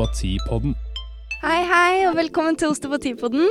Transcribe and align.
Osteopatipodden. 0.00 0.72
Hei, 1.42 1.58
hei, 1.68 2.06
og 2.08 2.14
velkommen 2.16 2.56
til 2.56 2.70
Osteopatipodden. 2.72 3.50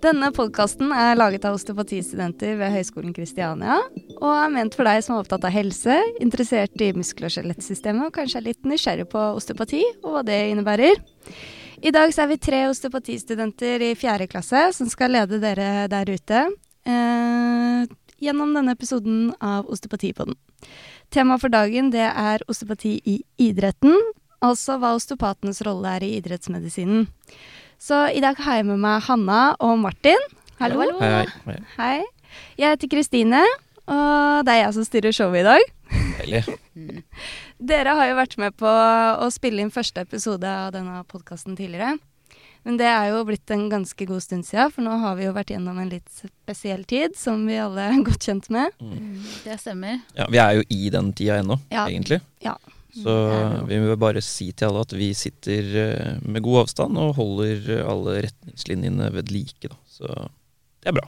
Denne 0.00 0.30
podkasten 0.32 0.94
er 0.96 1.18
laget 1.18 1.44
av 1.44 1.58
osteopatistudenter 1.58 2.54
ved 2.56 2.72
Høgskolen 2.72 3.12
Kristiania, 3.12 3.76
og 4.16 4.30
er 4.30 4.52
ment 4.54 4.76
for 4.78 4.88
deg 4.88 5.02
som 5.04 5.16
er 5.16 5.26
opptatt 5.26 5.44
av 5.44 5.52
helse, 5.52 5.98
interessert 6.24 6.80
i 6.80 6.88
muskel- 6.96 7.26
og 7.28 7.34
skjelettsystemet, 7.34 8.06
og 8.06 8.14
kanskje 8.16 8.40
er 8.40 8.46
litt 8.46 8.64
nysgjerrig 8.64 9.10
på 9.12 9.24
osteopati 9.36 9.82
og 9.98 10.14
hva 10.14 10.22
det 10.24 10.38
innebærer. 10.54 11.02
I 11.84 11.92
dag 11.92 12.16
er 12.16 12.30
vi 12.30 12.38
tre 12.48 12.62
osteopatistudenter 12.70 13.84
i 13.90 13.96
fjerde 13.98 14.28
klasse 14.30 14.70
som 14.78 14.88
skal 14.88 15.12
lede 15.18 15.42
dere 15.42 15.84
der 15.92 16.08
ute 16.08 16.46
eh, 16.88 17.82
gjennom 18.24 18.56
denne 18.56 18.72
episoden 18.72 19.34
av 19.36 19.68
Osteopatipodden. 19.68 20.38
Temaet 21.12 21.44
for 21.44 21.52
dagen 21.52 21.92
det 21.92 22.08
er 22.08 22.46
osteopati 22.48 22.96
i 23.04 23.18
idretten, 23.50 23.94
altså 24.44 24.76
hva 24.80 24.94
osteopatenes 24.96 25.62
rolle 25.66 25.96
er 25.98 26.06
i 26.06 26.12
idrettsmedisinen. 26.18 27.06
Så 27.78 28.08
i 28.14 28.20
dag 28.24 28.38
har 28.42 28.58
jeg 28.60 28.66
med 28.66 28.80
meg 28.82 29.02
Hanna 29.06 29.54
og 29.62 29.78
Martin. 29.82 30.18
Hallo. 30.58 30.80
Hallo. 30.82 30.98
Hei, 31.00 31.26
hei. 31.46 31.58
Hei. 31.76 31.98
Jeg 32.58 32.74
heter 32.74 32.90
Kristine, 32.92 33.42
og 33.88 34.44
det 34.46 34.54
er 34.56 34.64
jeg 34.64 34.74
som 34.76 34.84
styrer 34.86 35.14
showet 35.14 35.40
i 35.44 35.46
dag. 35.46 35.68
Deilig. 36.18 36.42
Dere 37.70 37.94
har 37.98 38.10
jo 38.10 38.18
vært 38.18 38.36
med 38.38 38.56
på 38.58 38.68
å 38.68 39.28
spille 39.34 39.62
inn 39.64 39.72
første 39.74 40.02
episode 40.04 40.46
av 40.50 40.72
denne 40.74 41.00
podkasten 41.10 41.56
tidligere. 41.58 41.96
Men 42.66 42.76
det 42.76 42.88
er 42.90 43.12
jo 43.14 43.22
blitt 43.24 43.48
en 43.54 43.68
ganske 43.70 44.04
god 44.10 44.20
stund 44.20 44.44
siden, 44.44 44.72
for 44.74 44.84
nå 44.84 44.96
har 45.00 45.14
vi 45.16 45.24
jo 45.28 45.32
vært 45.32 45.52
gjennom 45.54 45.78
en 45.80 45.88
litt 45.92 46.08
spesiell 46.18 46.82
tid, 46.90 47.14
som 47.16 47.46
vi 47.48 47.56
alle 47.62 47.86
er 47.94 48.02
godt 48.04 48.26
kjent 48.26 48.50
med. 48.52 48.74
Mm, 48.82 49.22
Det 49.46 49.56
stemmer. 49.62 50.00
Ja, 50.18 50.26
vi 50.28 50.40
er 50.42 50.58
jo 50.58 50.66
i 50.74 50.90
den 50.92 51.12
tida 51.16 51.38
ennå, 51.40 51.56
Ja. 51.70 51.86
egentlig. 51.86 52.18
Ja. 52.44 52.56
Så 53.02 53.14
vi 53.68 53.78
vil 53.82 53.96
bare 54.00 54.22
si 54.24 54.50
til 54.52 54.68
alle 54.70 54.82
at 54.86 54.94
vi 54.96 55.10
sitter 55.16 55.68
eh, 55.82 56.16
med 56.24 56.42
god 56.44 56.64
avstand 56.64 56.98
og 57.00 57.14
holder 57.18 57.68
eh, 57.78 57.84
alle 57.86 58.16
retningslinjene 58.28 59.10
ved 59.14 59.30
like. 59.34 59.70
Da. 59.70 59.78
Så 59.88 60.08
det 60.08 60.92
er 60.92 60.98
bra. 61.00 61.06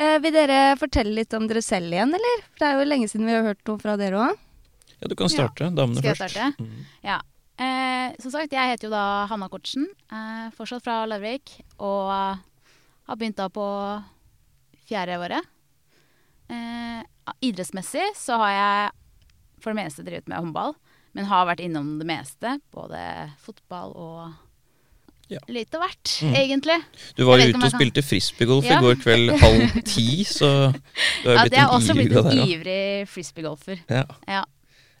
Eh, 0.00 0.16
vil 0.22 0.32
dere 0.32 0.76
fortelle 0.80 1.12
litt 1.12 1.34
om 1.36 1.48
dere 1.50 1.62
selv 1.64 1.92
igjen, 1.92 2.14
eller? 2.16 2.44
For 2.52 2.62
det 2.62 2.68
er 2.68 2.78
jo 2.78 2.88
lenge 2.88 3.10
siden 3.10 3.28
vi 3.28 3.34
har 3.36 3.44
hørt 3.50 3.60
noe 3.68 3.82
fra 3.82 3.96
dere 4.00 4.22
òg. 4.28 4.46
Ja, 5.00 5.08
du 5.10 5.16
kan 5.18 5.32
starte. 5.32 5.70
Damene 5.74 6.00
Skal 6.00 6.12
jeg 6.12 6.20
først. 6.20 6.36
starte? 6.36 6.64
Mm. 6.64 6.86
Ja. 7.04 7.18
Eh, 7.60 8.14
som 8.22 8.32
sagt, 8.32 8.54
jeg 8.56 8.72
heter 8.72 8.88
jo 8.88 8.92
da 8.94 9.04
Hanna 9.28 9.48
Kortsen. 9.52 9.88
Eh, 10.12 10.46
fortsatt 10.56 10.84
fra 10.84 11.02
Larvik. 11.08 11.58
Og 11.78 12.08
har 12.10 13.18
begynt 13.18 13.36
da 13.40 13.48
på 13.52 13.64
fjerde 14.88 15.18
året. 15.20 15.48
Eh, 16.50 17.02
idrettsmessig 17.46 18.08
så 18.18 18.38
har 18.40 18.52
jeg 18.56 18.90
for 19.62 19.72
det 19.74 19.82
meste 19.84 20.04
drevet 20.06 20.28
med 20.30 20.38
håndball. 20.40 20.74
Men 21.14 21.26
har 21.26 21.46
vært 21.48 21.60
innom 21.64 21.96
det 21.98 22.06
meste. 22.06 22.58
Både 22.74 23.00
fotball 23.42 23.92
og 23.98 24.32
Ja. 25.30 25.38
litt 25.48 25.72
av 25.74 25.82
hvert, 25.84 26.10
Mm. 26.26 26.34
egentlig. 26.34 26.76
Du 27.14 27.24
var 27.24 27.38
jo 27.38 27.48
ute 27.50 27.54
og 27.56 27.62
kan... 27.62 27.70
spilte 27.70 28.02
frisbeegolf 28.02 28.64
Ja. 28.66 28.78
i 28.78 28.82
går 28.82 28.96
kveld 28.98 29.30
halv 29.38 29.82
ti, 29.86 30.24
så 30.26 30.72
du 30.74 31.28
har 31.28 31.34
jo 31.34 31.36
Ja, 31.36 31.42
blitt 31.44 31.50
det 31.52 31.58
har 31.60 31.70
også 31.76 31.94
blitt 31.94 32.16
en 32.16 32.48
ivrig 32.48 33.08
frisbeegolfer. 33.08 33.78
Ja. 33.88 34.04
Ja. 34.26 34.44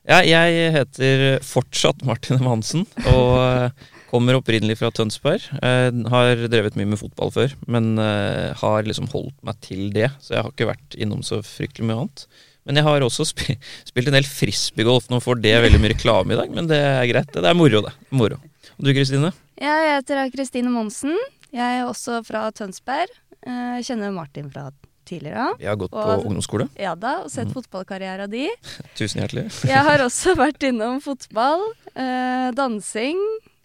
ja, 0.06 0.20
jeg 0.22 0.72
heter 0.72 1.40
fortsatt 1.42 2.04
Martin 2.06 2.38
Evansen 2.38 2.86
og 3.10 3.38
eh, 3.42 3.70
kommer 4.10 4.38
opprinnelig 4.38 4.78
fra 4.78 4.90
Tønsberg. 4.90 5.42
Jeg 5.62 6.06
har 6.10 6.36
drevet 6.48 6.76
mye 6.78 6.86
med 6.94 6.98
fotball 6.98 7.30
før, 7.34 7.52
men 7.66 7.98
eh, 7.98 8.54
har 8.54 8.82
liksom 8.86 9.10
holdt 9.10 9.34
meg 9.42 9.60
til 9.60 9.90
det, 9.90 10.12
så 10.20 10.34
jeg 10.34 10.42
har 10.44 10.50
ikke 10.54 10.70
vært 10.70 10.94
innom 10.98 11.22
så 11.26 11.42
fryktelig 11.42 11.86
mye 11.90 12.00
annet. 12.04 12.26
Men 12.68 12.76
jeg 12.76 12.86
har 12.86 13.04
også 13.04 13.24
spi 13.30 13.56
spilt 13.88 14.10
en 14.10 14.16
del 14.18 14.28
frisbeegolf. 14.28 15.08
Nå 15.10 15.20
får 15.24 15.40
det 15.44 15.56
veldig 15.64 15.80
mye 15.80 15.94
reklame 15.94 16.34
i 16.34 16.40
dag, 16.42 16.52
men 16.54 16.68
det 16.70 16.80
er 16.80 17.06
greit. 17.10 17.32
Det 17.32 17.46
er 17.46 17.56
moro, 17.56 17.82
det. 17.86 17.94
Moro. 18.12 18.40
Og 18.76 18.86
du 18.86 18.92
Kristine? 18.96 19.32
Ja, 19.60 19.78
jeg 19.84 19.96
heter 20.00 20.30
Kristine 20.34 20.72
Monsen. 20.72 21.16
Jeg 21.50 21.80
er 21.80 21.88
også 21.88 22.20
fra 22.26 22.46
Tønsberg. 22.54 23.10
Eh, 23.42 23.80
Jeg 23.80 23.90
kjenner 23.90 24.12
Martin 24.14 24.50
fra 24.52 24.68
tidligere. 25.08 25.48
Vi 25.58 25.66
har 25.66 25.78
gått 25.80 25.90
på 25.90 26.04
ungdomsskole. 26.20 26.68
Ja 26.78 26.94
da, 26.94 27.24
og 27.24 27.32
sett 27.32 27.50
mm. 27.50 27.54
fotballkarriera 27.56 28.28
di. 28.30 28.44
Tusen 28.98 29.24
hjertelig. 29.24 29.48
Jeg 29.66 29.86
har 29.88 30.04
også 30.06 30.36
vært 30.38 30.62
innom 30.68 31.00
fotball, 31.04 31.64
eh, 31.94 32.50
dansing. 32.56 33.18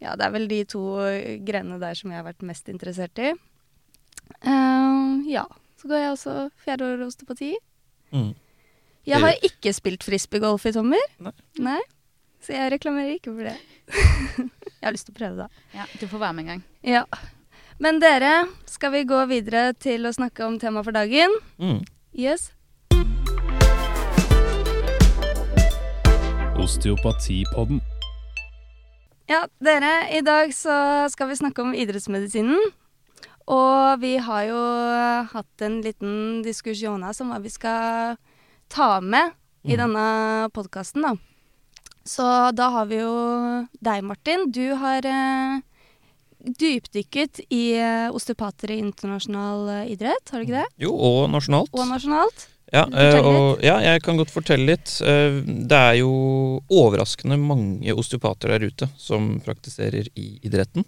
Ja, 0.04 0.16
det 0.18 0.28
er 0.28 0.34
vel 0.34 0.48
de 0.52 0.64
to 0.70 0.82
grenene 1.46 1.80
der 1.82 1.98
som 1.98 2.12
jeg 2.12 2.20
har 2.22 2.28
vært 2.28 2.44
mest 2.46 2.72
interessert 2.72 3.22
i. 3.22 3.36
Eh, 4.42 5.30
ja. 5.32 5.46
Så 5.82 5.92
går 5.92 6.02
jeg 6.02 6.16
også 6.16 6.34
fjerde 6.66 6.88
år 6.88 7.06
osteopati. 7.06 7.52
Mm. 8.16 8.34
Jeg 9.06 9.22
har 9.22 9.36
ikke 9.46 9.70
spilt 9.76 10.02
frisbeegolf 10.02 10.64
i 10.66 10.72
sommer. 10.74 11.02
Nei. 11.22 11.34
Nei. 11.62 11.82
Så 12.42 12.56
jeg 12.56 12.72
reklamerer 12.74 13.20
ikke 13.20 13.34
for 13.36 13.46
det. 13.46 13.54
jeg 14.82 14.86
har 14.88 14.96
lyst 14.96 15.06
til 15.06 15.14
å 15.14 15.20
prøve, 15.20 15.46
da. 15.46 15.66
ja, 15.78 15.86
du 16.02 16.08
får 16.10 16.22
være 16.24 16.34
med 16.34 16.46
en 16.46 16.50
gang. 16.50 16.64
Ja. 16.86 17.04
Men 17.82 18.00
dere, 18.02 18.48
skal 18.70 18.96
vi 18.96 19.04
gå 19.06 19.20
videre 19.30 19.76
til 19.78 20.10
å 20.10 20.14
snakke 20.16 20.46
om 20.48 20.58
temaet 20.62 20.88
for 20.88 20.98
dagen? 20.98 21.38
Mm. 21.62 21.84
Yes. 22.18 22.50
Osteopatipodden. 26.58 27.84
Ja, 29.30 29.46
dere, 29.62 29.96
i 30.18 30.22
dag 30.26 30.54
så 30.54 31.06
skal 31.14 31.30
vi 31.30 31.42
snakke 31.42 31.62
om 31.62 31.78
idrettsmedisinen. 31.78 32.72
Og 33.46 34.02
vi 34.02 34.16
har 34.18 34.46
jo 34.50 34.62
hatt 35.30 35.66
en 35.66 35.84
liten 35.86 36.42
diskusjon 36.46 37.06
her 37.06 37.22
om 37.22 37.34
hva 37.34 37.44
vi 37.44 37.54
skal 37.54 38.18
ta 38.76 39.00
med 39.02 39.32
i 39.66 39.74
Mm. 39.74 39.80
denne 39.82 40.50
podkasten, 40.54 41.02
da. 41.02 41.16
Så 42.06 42.26
da 42.54 42.68
har 42.70 42.86
vi 42.86 43.00
jo 43.00 43.14
deg, 43.82 44.04
Martin. 44.06 44.52
Du 44.54 44.76
har 44.78 45.02
eh, 45.10 45.62
dypdykket 46.46 47.40
i 47.50 47.64
eh, 47.80 48.10
osteopater 48.14 48.72
i 48.76 48.78
internasjonal 48.84 49.70
eh, 49.80 49.88
idrett, 49.96 50.30
har 50.30 50.40
du 50.42 50.46
ikke 50.46 50.60
det? 50.62 50.68
Jo, 50.86 50.92
og 50.94 51.32
nasjonalt. 51.34 51.72
Og 51.74 51.88
nasjonalt. 51.90 52.46
Ja, 52.74 52.84
eh, 52.90 53.18
og, 53.22 53.62
ja, 53.64 53.80
jeg 53.82 54.02
kan 54.06 54.18
godt 54.20 54.34
fortelle 54.34 54.66
litt. 54.74 54.98
Det 55.00 55.78
er 55.80 56.00
jo 56.02 56.12
overraskende 56.74 57.38
mange 57.40 57.94
osteopater 57.94 58.54
der 58.56 58.66
ute 58.70 58.90
som 59.00 59.36
praktiserer 59.46 60.10
i 60.18 60.40
idretten. 60.46 60.86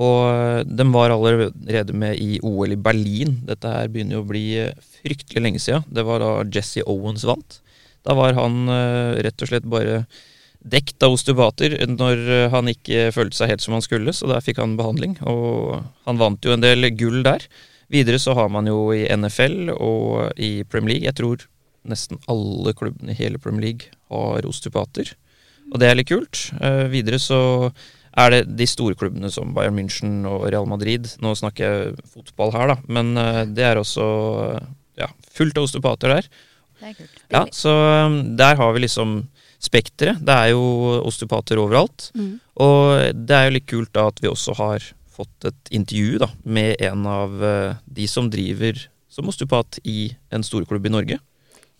Og 0.00 0.20
eh, 0.30 0.62
de 0.64 0.86
var 0.92 1.12
allerede 1.12 1.92
med 1.96 2.16
i 2.20 2.38
OL 2.42 2.72
i 2.72 2.80
Berlin. 2.80 3.40
Dette 3.48 3.68
her 3.68 3.90
begynner 3.92 4.18
jo 4.18 4.24
å 4.24 4.30
bli 4.30 4.44
eh, 4.62 4.74
fryktelig 5.02 5.42
lenge 5.44 5.62
siden. 5.62 5.84
Det 5.88 6.04
var 6.08 6.22
da 6.22 6.32
Jesse 6.48 6.84
Owens 6.88 7.26
vant. 7.28 7.58
Da 8.06 8.16
var 8.18 8.36
han 8.38 8.64
eh, 8.72 9.20
rett 9.26 9.44
og 9.44 9.52
slett 9.52 9.68
bare 9.68 10.04
dekt 10.62 11.02
av 11.02 11.16
osteopater 11.16 11.74
når 11.90 12.20
han 12.52 12.70
ikke 12.70 13.08
følte 13.10 13.34
seg 13.34 13.50
helt 13.50 13.64
som 13.64 13.74
han 13.74 13.82
skulle, 13.82 14.12
så 14.14 14.28
der 14.30 14.44
fikk 14.44 14.60
han 14.62 14.76
behandling. 14.78 15.16
Og 15.26 15.82
han 16.06 16.20
vant 16.20 16.46
jo 16.46 16.54
en 16.54 16.62
del 16.62 16.86
gull 16.94 17.24
der. 17.26 17.48
Videre 17.92 18.20
så 18.22 18.36
har 18.38 18.46
man 18.48 18.70
jo 18.70 18.92
i 18.94 19.02
NFL 19.10 19.74
og 19.74 20.38
i 20.40 20.62
Premier 20.64 20.94
League 20.94 21.10
Jeg 21.10 21.18
tror 21.18 21.42
nesten 21.82 22.22
alle 22.30 22.72
klubbene 22.78 23.10
i 23.10 23.18
hele 23.18 23.42
Premier 23.42 23.72
League 23.72 23.90
har 24.14 24.46
osteopater. 24.46 25.10
Og 25.74 25.82
det 25.82 25.88
er 25.90 25.98
litt 25.98 26.12
kult. 26.12 26.44
Videre 26.94 27.18
så 27.20 27.42
er 28.12 28.32
det 28.34 28.40
de 28.58 28.68
store 28.68 28.96
klubbene 28.98 29.30
som 29.32 29.54
Bayern 29.56 29.76
München 29.78 30.22
og 30.28 30.46
Real 30.50 30.68
Madrid. 30.68 31.08
Nå 31.24 31.34
snakker 31.38 31.64
jeg 31.64 32.08
fotball 32.12 32.52
her, 32.56 32.74
da, 32.74 32.78
men 32.92 33.16
eh, 33.20 33.42
det 33.48 33.66
er 33.70 33.80
også 33.80 34.06
eh, 34.46 34.72
ja, 35.04 35.08
fullt 35.32 35.60
av 35.60 35.68
osteopater 35.68 36.16
der. 36.16 36.28
Det 36.82 36.90
er 36.90 36.96
kult. 36.98 37.22
Ja, 37.32 37.44
så 37.54 37.72
um, 38.08 38.18
der 38.36 38.58
har 38.58 38.72
vi 38.74 38.84
liksom 38.84 39.22
spekteret. 39.62 40.20
Det 40.26 40.34
er 40.34 40.52
jo 40.52 40.64
osteopater 41.06 41.60
overalt. 41.62 42.10
Mm. 42.18 42.34
Og 42.62 43.14
det 43.14 43.36
er 43.36 43.46
jo 43.46 43.56
litt 43.56 43.70
kult 43.70 43.92
da 43.94 44.08
at 44.10 44.18
vi 44.22 44.30
også 44.30 44.56
har 44.58 44.88
fått 45.12 45.46
et 45.48 45.74
intervju 45.76 46.22
da 46.22 46.30
med 46.42 46.80
en 46.82 47.06
av 47.08 47.44
eh, 47.44 47.76
de 47.84 48.08
som 48.10 48.30
driver 48.32 48.80
som 49.12 49.28
osteopat 49.28 49.78
i 49.84 50.14
en 50.32 50.44
storklubb 50.44 50.88
i 50.88 50.92
Norge. 50.92 51.18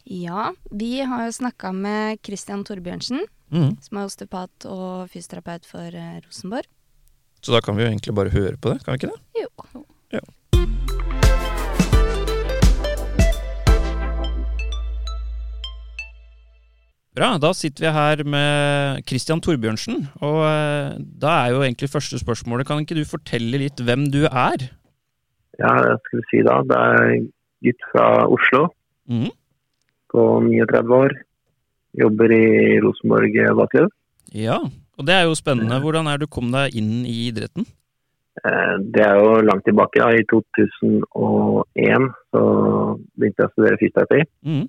Ja, 0.05 0.51
vi 0.71 1.01
har 1.07 1.27
jo 1.29 1.35
snakka 1.35 1.71
med 1.73 2.21
Christian 2.27 2.65
Torbjørnsen, 2.67 3.23
Mhm. 3.53 3.77
som 3.85 3.99
er 3.99 4.07
osteopat 4.09 4.67
og 4.67 5.09
fysioterapeut 5.13 5.67
for 5.69 5.85
eh, 5.93 6.21
Rosenborg. 6.27 6.67
Så 7.43 7.53
da 7.53 7.61
kan 7.61 7.77
vi 7.77 7.83
jo 7.85 7.91
egentlig 7.91 8.15
bare 8.15 8.31
høre 8.33 8.57
på 8.57 8.73
det, 8.73 8.85
kan 8.85 8.95
vi 8.95 9.03
ikke 9.03 9.13
det? 9.13 9.43
Jo. 9.43 9.85
Ja. 10.13 10.21
Bra, 17.13 17.35
da 17.37 17.51
sitter 17.53 17.85
vi 17.85 17.91
her 17.93 18.23
med 18.25 19.03
Christian 19.09 19.41
Torbjørnsen. 19.45 20.07
Og 20.25 20.39
eh, 20.49 20.95
da 21.21 21.33
er 21.43 21.53
jo 21.53 21.61
egentlig 21.67 21.91
første 21.93 22.17
spørsmålet, 22.21 22.65
kan 22.69 22.81
ikke 22.81 22.97
du 22.97 23.05
fortelle 23.09 23.61
litt 23.61 23.83
hvem 23.85 24.07
du 24.15 24.23
er? 24.31 24.65
Ja, 25.61 25.75
jeg 25.91 25.99
skulle 26.07 26.25
si 26.31 26.41
da. 26.47 26.57
Det 26.71 26.79
er 26.81 27.19
gutt 27.69 27.89
fra 27.93 28.07
Oslo 28.33 28.69
Mm. 29.11 29.29
på 30.15 30.23
39 30.47 30.93
år. 30.95 31.13
Jobber 31.99 32.33
i 32.33 32.79
Rosenborg 32.81 33.35
Bakklubb. 33.59 33.91
Ja, 34.33 34.59
og 34.99 35.07
det 35.07 35.15
er 35.15 35.25
jo 35.29 35.35
spennende. 35.37 35.81
Hvordan 35.83 36.07
er 36.09 36.17
det 36.19 36.29
du 36.29 36.33
kom 36.33 36.51
deg 36.55 36.75
inn 36.79 37.05
i 37.05 37.29
idretten? 37.31 37.67
Eh, 38.45 38.77
Det 38.95 39.03
er 39.05 39.19
jo 39.21 39.43
langt 39.45 39.65
tilbake. 39.67 40.01
da. 40.01 40.09
I 40.17 40.25
2001 40.25 42.07
så 42.33 42.43
begynte 43.19 43.43
jeg 43.43 43.49
å 43.49 43.53
studere 43.53 43.81
fysioterapi. 43.81 44.23
Mhm. 44.47 44.69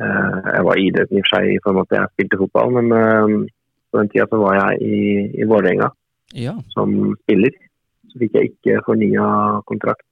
Eh, 0.00 0.52
Jeg 0.54 0.64
var 0.64 0.76
i 0.78 0.86
idretten 0.90 1.16
i 1.16 1.20
og 1.20 1.26
for 1.28 1.36
seg 1.38 1.48
i 1.54 1.58
form 1.64 1.76
av 1.78 1.86
at 1.90 1.96
jeg 1.98 2.10
spilte 2.14 2.38
fotball, 2.42 2.70
men 2.82 2.92
eh, 2.92 3.46
På 3.90 3.98
den 4.02 4.08
tida 4.12 4.26
så 4.28 4.36
var 4.42 4.54
jeg 4.54 4.82
i, 4.82 5.40
i 5.40 5.44
Vålerenga 5.48 5.88
Ja. 6.34 6.52
som 6.74 7.16
spiller. 7.22 7.50
Så 8.12 8.18
fikk 8.20 8.34
jeg 8.34 8.50
ikke 8.52 8.82
fornya 8.84 9.62
kontrakt 9.64 10.02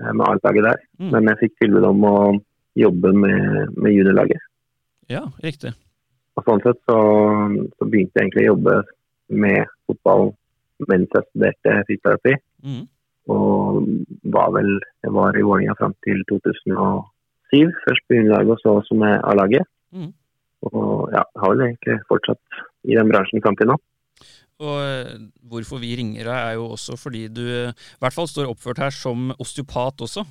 eh, 0.00 0.10
med 0.12 0.26
A-laget 0.26 0.64
der, 0.64 0.76
Mm. 0.98 1.10
men 1.12 1.24
jeg 1.28 1.38
fikk 1.38 1.52
tilbud 1.62 1.84
om 1.84 2.02
å 2.02 2.40
jobbe 2.76 3.12
med, 3.14 3.76
med 3.76 3.92
juniorlaget. 3.92 4.40
Ja, 5.12 5.24
riktig. 5.44 5.74
Og 6.38 6.46
sånn 6.46 6.62
sett 6.64 6.80
så, 6.88 6.98
så 7.76 7.88
begynte 7.88 8.16
jeg 8.16 8.24
egentlig 8.24 8.46
å 8.46 8.52
jobbe 8.54 8.76
med 9.42 9.68
fotball 9.88 10.32
mens 10.88 11.12
jeg 11.14 11.28
studerte 11.28 11.76
fysioterapi. 11.88 12.34
Mm. 12.66 12.82
Og 13.30 13.84
var 14.34 14.50
vel 14.56 14.72
Jeg 15.04 15.12
var 15.14 15.36
i 15.38 15.44
Vålerenga 15.46 15.76
fram 15.78 15.94
til 16.06 16.24
2007. 16.30 17.70
Først 17.84 18.08
på 18.08 18.18
juniorlaget 18.18 18.56
og 18.56 18.62
så 18.64 18.74
som 18.88 19.02
med 19.04 19.20
A-laget. 19.28 19.68
Mm. 19.94 20.10
Og 20.72 21.10
ja, 21.14 21.22
har 21.22 21.52
vel 21.52 21.66
egentlig 21.68 22.00
fortsatt 22.08 22.62
i 22.88 22.96
den 22.98 23.10
bransjen 23.10 23.42
fram 23.44 23.58
til 23.58 23.70
nå. 23.70 23.78
Og 24.62 24.78
eh, 24.78 25.16
hvorfor 25.50 25.80
vi 25.82 25.96
ringer 25.98 26.28
deg, 26.28 26.36
er 26.36 26.54
jo 26.58 26.70
også 26.76 26.96
fordi 27.00 27.26
du 27.34 27.42
eh, 27.42 27.72
i 27.72 28.02
hvert 28.02 28.14
fall 28.14 28.30
står 28.30 28.50
oppført 28.50 28.82
her 28.82 28.94
som 28.94 29.32
osteopat 29.42 30.04
også. 30.06 30.24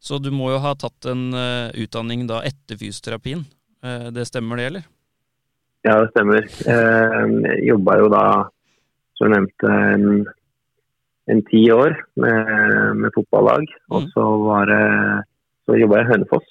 Så 0.00 0.20
du 0.22 0.30
må 0.32 0.50
jo 0.52 0.62
ha 0.64 0.72
tatt 0.78 1.08
en 1.10 1.28
eh, 1.36 1.74
utdanning 1.84 2.24
da 2.28 2.42
etter 2.46 2.78
fysioterapien. 2.80 3.44
Eh, 3.86 4.08
det 4.16 4.24
stemmer 4.28 4.58
det, 4.60 4.66
eller? 4.70 4.84
Ja, 5.86 6.00
det 6.02 6.10
stemmer. 6.14 6.42
Eh, 6.66 7.26
Jeg 7.46 7.68
jobba 7.70 7.98
jo 8.00 8.08
da, 8.10 8.24
som 9.16 9.30
jeg 9.30 9.36
nevnte, 9.36 9.74
en, 9.94 10.26
en 11.30 11.42
ti 11.50 11.62
år 11.70 11.94
med, 12.16 12.96
med 13.04 13.14
fotballag. 13.14 13.64
Og 13.90 14.02
Mm. 14.02 14.10
så 14.14 14.24
var 14.48 14.66
det 14.72 14.82
Så 15.66 15.74
jobba 15.80 15.96
jeg 15.98 16.06
i 16.06 16.10
Hønefoss 16.12 16.50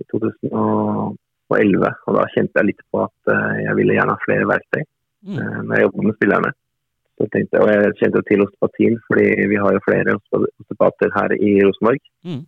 i 0.00 0.04
2011. 0.10 1.90
Og 2.06 2.16
da 2.16 2.24
kjente 2.34 2.58
jeg 2.58 2.66
litt 2.70 2.82
på 2.90 3.04
at 3.04 3.30
eh, 3.34 3.60
jeg 3.66 3.76
ville 3.78 3.94
gjerne 3.94 4.16
ha 4.16 4.24
flere 4.26 4.46
verktøy 4.50 4.82
Mm. 5.20 5.36
når 5.68 5.74
jeg 5.76 5.82
jobba 5.84 6.02
med 6.08 6.14
spillerne. 6.16 6.50
Så 7.20 7.26
tenkte 7.28 7.52
jeg, 7.58 7.60
og 7.60 7.68
jeg 7.68 7.96
kjente 8.00 8.16
jo 8.16 8.24
til 8.30 8.42
osteopatien, 8.46 8.94
fordi 9.06 9.26
vi 9.50 9.56
har 9.60 9.72
jo 9.76 9.82
flere 9.84 10.14
osteopater 10.16 11.10
her 11.12 11.34
i 11.36 11.50
Rosenborg. 11.60 12.00
Mm. 12.24 12.46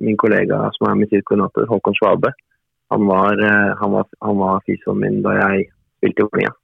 Min 0.00 0.16
kollega 0.16 0.62
som 0.72 0.88
er 0.88 0.94
medisinkoordinator, 1.02 1.66
Håkon 1.68 1.94
Svabe, 1.98 2.30
han 2.92 3.06
var, 3.08 3.40
eh, 3.46 3.72
han 3.80 3.96
var, 3.96 4.06
han 4.20 4.36
var 4.38 4.62
fysioen 4.66 5.00
min 5.00 5.22
da 5.24 5.34
jeg 5.38 5.68
spilte 5.98 6.22
i 6.22 6.28
Vålerenga. 6.28 6.54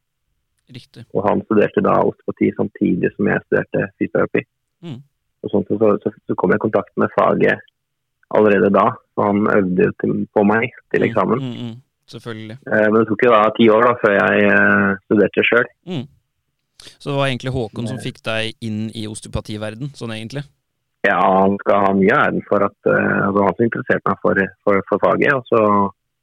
Riktig. 0.70 1.04
Og 1.16 1.24
han 1.26 1.42
studerte 1.46 1.82
da 1.82 1.96
osteopati 2.06 2.52
samtidig 2.56 3.10
som 3.16 3.30
jeg 3.30 3.42
studerte 3.46 3.86
fysioterapi. 3.98 4.44
Mm. 4.86 5.00
Og 5.42 5.52
sånt, 5.52 5.72
så, 5.72 5.92
så, 6.04 6.12
så 6.28 6.36
kom 6.38 6.52
jeg 6.52 6.60
i 6.60 6.66
kontakt 6.66 6.92
med 7.00 7.10
faget 7.16 7.64
allerede 8.30 8.70
da, 8.70 8.86
så 9.14 9.26
han 9.26 9.48
øvde 9.50 9.90
til, 10.02 10.12
på 10.30 10.44
meg 10.46 10.68
til 10.94 11.06
eksamen. 11.08 11.42
Mm, 11.42 11.50
mm, 11.56 11.66
mm. 11.72 11.76
Selvfølgelig. 12.12 12.56
Eh, 12.66 12.86
men 12.86 12.98
det 13.00 13.08
tok 13.08 13.26
jo 13.26 13.34
da 13.34 13.42
ti 13.56 13.66
år 13.74 13.86
da, 13.88 13.92
før 14.04 14.16
jeg 14.18 14.46
eh, 14.52 14.88
studerte 15.06 15.46
sjøl. 15.48 15.68
Mm. 15.90 16.06
Så 16.80 17.10
det 17.10 17.16
var 17.18 17.28
egentlig 17.28 17.52
Håkon 17.54 17.90
som 17.90 18.00
fikk 18.00 18.22
deg 18.24 18.54
inn 18.64 18.88
i 18.96 19.06
osteopativerden, 19.10 19.92
sånn 19.98 20.14
egentlig? 20.16 20.44
Ja, 21.06 21.18
han 21.20 21.56
skal 21.62 21.84
ha 21.84 21.90
mye 21.96 22.16
æren 22.16 22.42
for 22.44 22.64
at 22.64 22.76
uh, 22.88 23.26
altså 23.26 23.44
han 23.46 23.54
som 23.56 23.66
interesserte 23.66 24.10
meg 24.10 24.18
for, 24.24 24.40
for, 24.66 24.82
for 24.88 25.02
faget. 25.04 25.32
Og 25.36 25.44
så, 25.48 25.60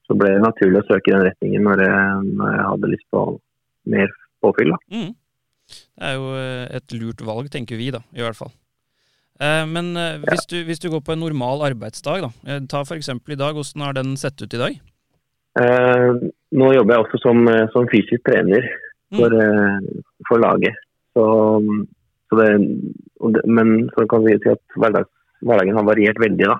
så 0.08 0.16
ble 0.16 0.34
det 0.34 0.44
naturlig 0.44 0.82
å 0.82 0.88
søke 0.88 1.12
i 1.12 1.16
den 1.16 1.26
retningen 1.28 1.66
når 1.68 1.84
jeg, 1.84 2.28
når 2.40 2.54
jeg 2.54 2.68
hadde 2.72 2.92
lyst 2.94 3.08
på 3.14 3.24
mer 3.92 4.14
påfyll. 4.44 4.76
Mm. 4.94 5.12
Det 5.68 6.08
er 6.10 6.16
jo 6.16 6.30
eh, 6.40 6.64
et 6.80 6.96
lurt 6.96 7.24
valg, 7.28 7.50
tenker 7.52 7.80
vi 7.80 7.90
da, 7.92 8.00
i 8.16 8.24
hvert 8.24 8.40
fall. 8.40 8.54
Eh, 9.44 9.66
Men 9.68 9.92
eh, 10.00 10.22
hvis, 10.24 10.46
du, 10.48 10.62
hvis 10.68 10.80
du 10.84 10.90
går 10.94 11.04
på 11.04 11.16
en 11.16 11.24
normal 11.26 11.66
arbeidsdag, 11.68 12.24
da, 12.24 12.32
eh, 12.48 12.62
ta 12.72 12.86
eksempel 12.96 13.36
i 13.36 13.40
dag, 13.40 13.58
hvordan 13.58 13.84
har 13.84 13.98
den 13.98 14.16
sett 14.20 14.40
ut 14.40 14.56
i 14.56 14.62
dag? 14.62 14.80
Eh, 15.60 16.10
nå 16.56 16.72
jobber 16.76 16.96
jeg 16.96 17.04
også 17.04 17.22
som, 17.24 17.44
eh, 17.52 17.66
som 17.74 17.90
fysisk 17.92 18.24
trener 18.30 18.70
for, 19.18 19.34
eh, 19.34 20.02
for 20.30 20.44
laget. 20.44 20.78
Så, 21.18 21.26
så 22.30 22.40
det, 22.40 22.50
det, 23.36 23.44
men 23.50 23.90
så 23.96 24.06
kan 24.10 24.24
vi 24.24 24.38
si 24.38 24.54
at 24.54 24.78
hverdagen 24.78 25.80
har 25.80 25.88
variert 25.88 26.20
veldig, 26.22 26.48
da, 26.54 26.60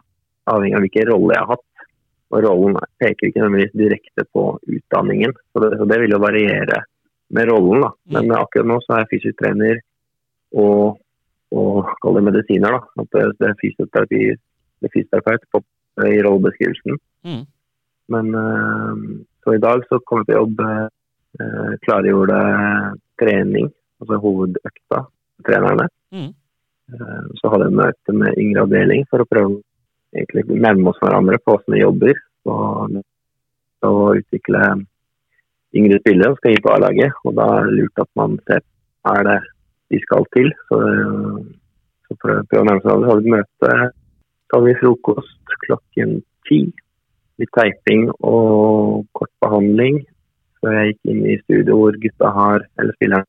avhengig 0.50 0.80
av 0.80 0.86
hvilken 0.88 1.12
rolle 1.14 1.36
jeg 1.36 1.46
har 1.46 1.56
hatt. 1.56 1.66
Og 2.28 2.44
rollen 2.44 2.78
peker 3.00 3.30
ikke 3.30 3.40
nødvendigvis 3.40 3.78
direkte 3.80 4.26
på 4.36 4.44
utdanningen, 4.68 5.34
så 5.54 5.64
det, 5.64 5.78
så 5.80 5.86
det 5.88 6.00
vil 6.02 6.16
jo 6.16 6.20
variere 6.20 6.82
med 7.32 7.52
rollen. 7.52 7.86
da. 7.86 7.92
Men 8.16 8.34
akkurat 8.36 8.68
nå 8.68 8.80
så 8.84 8.96
er 8.96 9.04
jeg 9.04 9.12
fysisk 9.14 9.40
trener 9.40 9.80
og, 10.56 11.00
og 11.56 11.94
kall 12.04 12.20
det 12.20 12.26
medisiner. 12.28 12.76
da. 12.76 13.04
At 13.04 13.16
det, 13.16 13.26
det 13.40 13.50
er 13.52 13.62
fysioterapi, 13.62 14.24
det 14.36 14.90
er 14.90 14.96
fysioterapeut 14.96 15.48
på, 15.54 15.64
i 16.08 16.20
rollebeskrivelsen. 16.26 17.00
Mm. 17.28 17.44
Men 18.16 18.36
eh, 18.44 19.04
så 19.44 19.56
i 19.56 19.64
dag 19.64 19.84
så 19.88 20.00
kommer 20.04 20.24
jeg 20.24 20.34
til 20.34 20.42
jobb, 20.42 20.66
eh, 21.40 21.72
klargjorde 21.88 22.42
trening, 23.22 23.72
altså 24.02 24.20
hovedøkta, 24.24 25.02
trenerne. 25.48 25.88
Mm. 26.12 26.30
Eh, 26.94 27.24
så 27.40 27.52
hadde 27.52 27.70
jeg 27.70 27.80
møte 27.82 28.16
med 28.16 28.40
yngre 28.40 28.68
avdeling 28.68 29.08
for 29.12 29.24
å 29.24 29.30
prøve 29.30 29.60
egentlig 30.16 30.60
nærme 30.62 30.92
oss 30.92 31.02
hverandre 31.04 31.40
på 31.44 31.56
hvordan 31.56 31.76
vi 31.76 31.84
jobber. 31.84 32.24
Og, 32.48 32.98
og 33.88 34.02
utvikle 34.22 34.64
yngre 35.78 36.00
spillere 36.02 36.32
som 36.32 36.40
skal 36.40 36.56
inn 36.56 36.66
på 36.66 36.74
A-laget. 36.74 37.22
Og 37.26 37.38
da 37.38 37.48
er 37.58 37.70
det 37.70 37.78
lurt 37.78 38.04
at 38.04 38.12
man 38.20 38.40
ser 38.48 38.64
er 39.08 39.24
det 39.28 39.38
de 39.94 40.02
skal 40.04 40.28
til. 40.36 40.52
Så, 40.68 40.82
så 42.08 42.20
prøve 42.24 42.62
å 42.62 42.68
nærme 42.68 42.84
seg 42.84 42.90
hverandre. 42.90 43.14
Hadde 43.14 43.24
et 43.24 43.34
møte, 43.36 43.72
så 44.48 44.58
hadde 44.58 44.70
vi 44.70 44.82
frokost 44.82 45.58
klokken 45.66 46.20
ti 46.48 46.62
litt 47.38 47.54
teiping 47.54 48.08
og 48.26 49.06
kort 49.14 49.30
behandling 49.44 50.00
før 50.58 50.74
jeg 50.74 50.94
gikk 50.94 51.12
inn 51.12 51.20
i 51.30 51.36
studio 51.44 51.76
hvor 51.78 51.98
gutta 52.02 52.32
har, 52.34 52.64
eller 52.82 52.96
spiller 52.98 53.26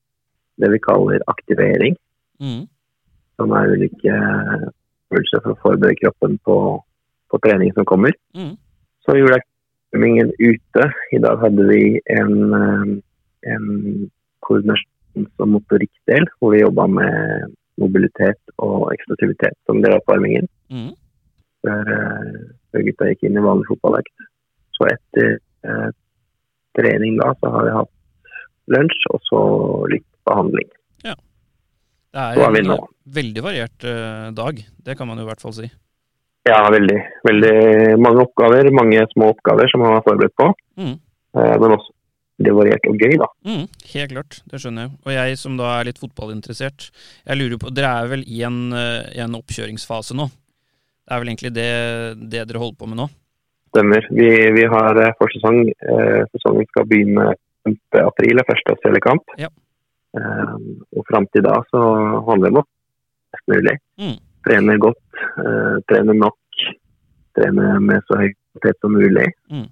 det 0.59 0.71
vi 0.73 0.81
kaller 0.81 1.25
aktivering. 1.29 1.97
Mm. 2.41 2.63
Som 3.37 3.53
er 3.55 3.75
ulike 3.75 4.15
øvelser 5.13 5.43
for 5.45 5.55
å 5.55 5.61
forberede 5.63 5.99
kroppen 6.03 6.39
på, 6.45 6.57
på 7.31 7.41
trening 7.45 7.73
som 7.77 7.87
kommer. 7.89 8.15
Mm. 8.37 8.55
Så 9.05 9.17
gjorde 9.17 9.39
jeg 9.39 9.47
aktiveringen 9.47 10.33
ute. 10.39 10.87
I 11.17 11.23
dag 11.25 11.41
hadde 11.45 11.67
vi 11.71 11.83
en, 12.13 12.37
eh, 12.61 12.87
en 13.55 13.67
koordinasjons- 14.45 15.43
og 15.43 15.49
motorikkdel 15.57 16.29
hvor 16.39 16.55
vi 16.55 16.63
jobba 16.63 16.87
med 16.87 17.55
mobilitet 17.79 18.41
og 18.59 18.91
eksplosivitet 18.93 19.57
som 19.67 19.83
del 19.83 19.97
av 19.97 20.03
oppvarmingen. 20.03 20.49
Mm. 20.71 20.93
før, 21.63 21.89
eh, 21.91 22.41
før 22.71 22.85
gutta 22.87 23.07
gikk 23.11 23.25
inn 23.27 23.39
i 23.39 23.43
vanlig 23.43 23.67
fotballøkt. 23.67 24.27
Så 24.77 24.87
etter 24.87 25.39
eh, 25.67 25.91
trening 26.79 27.19
da, 27.19 27.33
så 27.41 27.51
har 27.51 27.65
vi 27.67 27.73
hatt 27.75 27.95
lunsj 28.69 29.07
og 29.11 29.21
så 29.27 29.41
litt 29.91 30.07
behandling. 30.29 30.69
Det 32.15 32.25
er 32.25 32.63
en 32.63 32.73
veldig 33.19 33.45
variert 33.45 33.85
eh, 33.85 34.31
dag, 34.37 34.65
det 34.85 34.97
kan 34.97 35.09
man 35.09 35.21
jo 35.21 35.27
i 35.27 35.29
hvert 35.29 35.45
fall 35.45 35.55
si. 35.57 35.69
Ja, 36.49 36.63
veldig. 36.73 36.97
Veldig 37.29 37.55
mange 38.01 38.25
oppgaver, 38.25 38.71
mange 38.73 39.05
små 39.13 39.33
oppgaver 39.35 39.69
som 39.69 39.83
man 39.85 39.99
har 39.99 40.05
forberedt 40.07 40.37
på. 40.39 40.49
Mm. 40.81 40.97
Eh, 41.37 41.55
men 41.61 41.77
også 41.77 41.95
det 42.39 42.55
variert 42.55 42.85
og 42.87 43.01
gøy, 43.03 43.17
da. 43.19 43.27
Mm, 43.49 43.65
helt 43.93 44.13
klart, 44.13 44.37
det 44.47 44.61
skjønner 44.63 44.87
jeg. 44.87 44.93
Og 45.03 45.15
jeg 45.17 45.39
som 45.41 45.57
da 45.59 45.73
er 45.75 45.89
litt 45.89 45.99
fotballinteressert, 45.99 46.91
jeg 47.27 47.39
lurer 47.41 47.59
på, 47.61 47.73
dere 47.75 47.95
er 47.99 48.13
vel 48.13 48.23
i 48.31 48.45
en, 48.47 48.61
eh, 48.79 49.09
i 49.19 49.23
en 49.25 49.35
oppkjøringsfase 49.41 50.15
nå? 50.17 50.29
Det 50.29 51.17
er 51.17 51.23
vel 51.23 51.33
egentlig 51.33 51.53
det, 51.57 51.71
det 52.31 52.45
dere 52.47 52.63
holder 52.63 52.79
på 52.79 52.91
med 52.91 53.01
nå? 53.03 53.09
Stemmer. 53.73 54.07
Vi, 54.15 54.29
vi 54.55 54.65
har 54.71 55.01
forsesong. 55.19 55.59
Eh, 55.67 56.21
sesongen 56.33 56.69
skal 56.71 56.87
begynne 56.89 57.33
5. 57.67 57.77
april, 58.07 58.41
første 58.49 58.77
seriekamp. 58.85 59.35
Ja. 59.41 59.51
Eh, 60.17 60.53
og 60.97 61.05
fram 61.11 61.27
til 61.35 61.45
da 61.45 61.59
så 61.69 61.81
handler 62.29 62.49
det 62.49 62.57
om 62.57 62.63
å 62.63 62.67
mest 63.35 63.51
mulig. 63.53 63.75
Mm. 64.01 64.15
Trene 64.47 64.77
godt, 64.81 65.19
eh, 65.43 65.75
trene 65.91 66.15
nok, 66.17 66.63
trene 67.37 67.75
med 67.85 68.07
så 68.09 68.21
høy 68.23 68.31
kvalitet 68.33 68.81
som 68.81 68.95
mulig 68.97 69.27
Mm. 69.51 69.67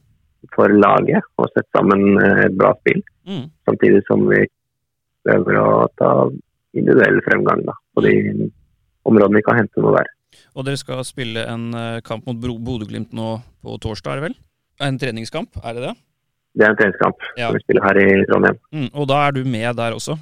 for 0.55 0.69
laget 0.69 1.25
og 1.39 1.49
sette 1.55 1.69
sammen 1.75 2.19
eh, 2.21 2.45
et 2.47 2.57
bra 2.57 2.75
spill. 2.81 3.03
Mm. 3.27 3.51
Samtidig 3.67 4.03
som 4.07 4.29
vi 4.29 4.45
prøver 5.25 5.59
å 5.59 5.89
ta 5.99 6.29
individuell 6.77 7.21
fremgang 7.25 7.65
da, 7.65 7.73
på 7.95 8.03
de 8.05 8.51
områdene 9.07 9.41
vi 9.41 9.43
kan 9.43 9.57
hente 9.57 9.81
noe 9.81 9.97
der. 9.97 10.13
Og 10.55 10.67
dere 10.67 10.77
skal 10.77 11.03
spille 11.05 11.47
en 11.49 11.73
kamp 12.05 12.27
mot 12.27 12.37
Bodø-Glimt 12.37 13.15
nå 13.17 13.41
på 13.65 13.79
torsdag, 13.81 14.13
er 14.13 14.21
det 14.21 14.27
vel? 14.29 14.37
En 14.85 14.99
treningskamp, 14.99 15.57
er 15.65 15.73
det 15.75 15.83
det? 15.87 15.95
Det 16.57 16.65
er 16.65 16.73
en 16.73 16.79
treningskamp 16.79 17.21
Ja. 17.37 17.49
som 17.49 17.57
vi 17.59 17.65
spiller 17.65 17.85
her 17.85 17.99
i 18.01 18.25
Trondheim. 18.31 18.59
Mm. 18.73 18.89
Og 18.95 19.09
da 19.11 19.27
er 19.27 19.37
du 19.37 19.45
med 19.45 19.77
der 19.77 19.97
også? 19.97 20.17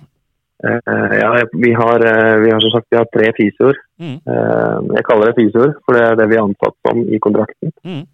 Uh, 0.64 1.12
ja, 1.18 1.28
vi 1.52 1.72
har, 1.76 2.00
uh, 2.00 2.40
vi 2.40 2.50
har 2.50 2.60
som 2.62 2.72
sagt 2.72 2.86
vi 2.90 2.96
har 2.96 3.08
tre 3.12 3.30
fysioer. 3.36 3.78
Mm. 4.00 4.16
Uh, 4.24 4.94
jeg 4.96 5.04
kaller 5.04 5.30
det 5.30 5.36
fysioer, 5.38 5.74
for 5.84 5.96
det 5.96 6.02
er 6.06 6.18
det 6.18 6.28
vi 6.30 6.38
er 6.38 6.46
ansatt 6.46 6.76
som 6.86 7.02
i 7.04 7.20
kontrakten. 7.22 7.74
Mm. 7.84 8.04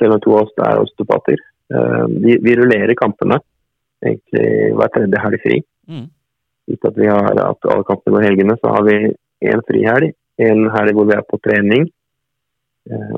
Selv 0.00 0.14
om 0.14 0.20
to 0.24 0.32
av 0.32 0.46
oss 0.46 0.62
er 0.64 0.78
osteopater. 0.80 1.40
Vi, 2.24 2.38
vi 2.40 2.54
rullerer 2.56 2.96
kampene 2.96 3.36
egentlig 4.00 4.70
hver 4.78 4.88
tredje 4.94 5.20
helg 5.20 5.42
fri. 5.42 5.58
Mm. 5.84 6.06
At 6.88 6.96
vi 6.96 7.10
har 7.10 7.28
hatt 7.28 7.68
alle 7.68 7.84
kampene 7.84 8.16
og 8.16 8.24
helgene, 8.24 8.56
så 8.56 8.72
har 8.72 8.86
vi 8.88 8.96
én 9.52 9.60
frihelg. 9.68 10.14
En 10.40 10.64
helg 10.72 10.96
hvor 10.96 11.10
vi 11.10 11.16
er 11.18 11.26
på 11.28 11.36
trening, 11.44 11.84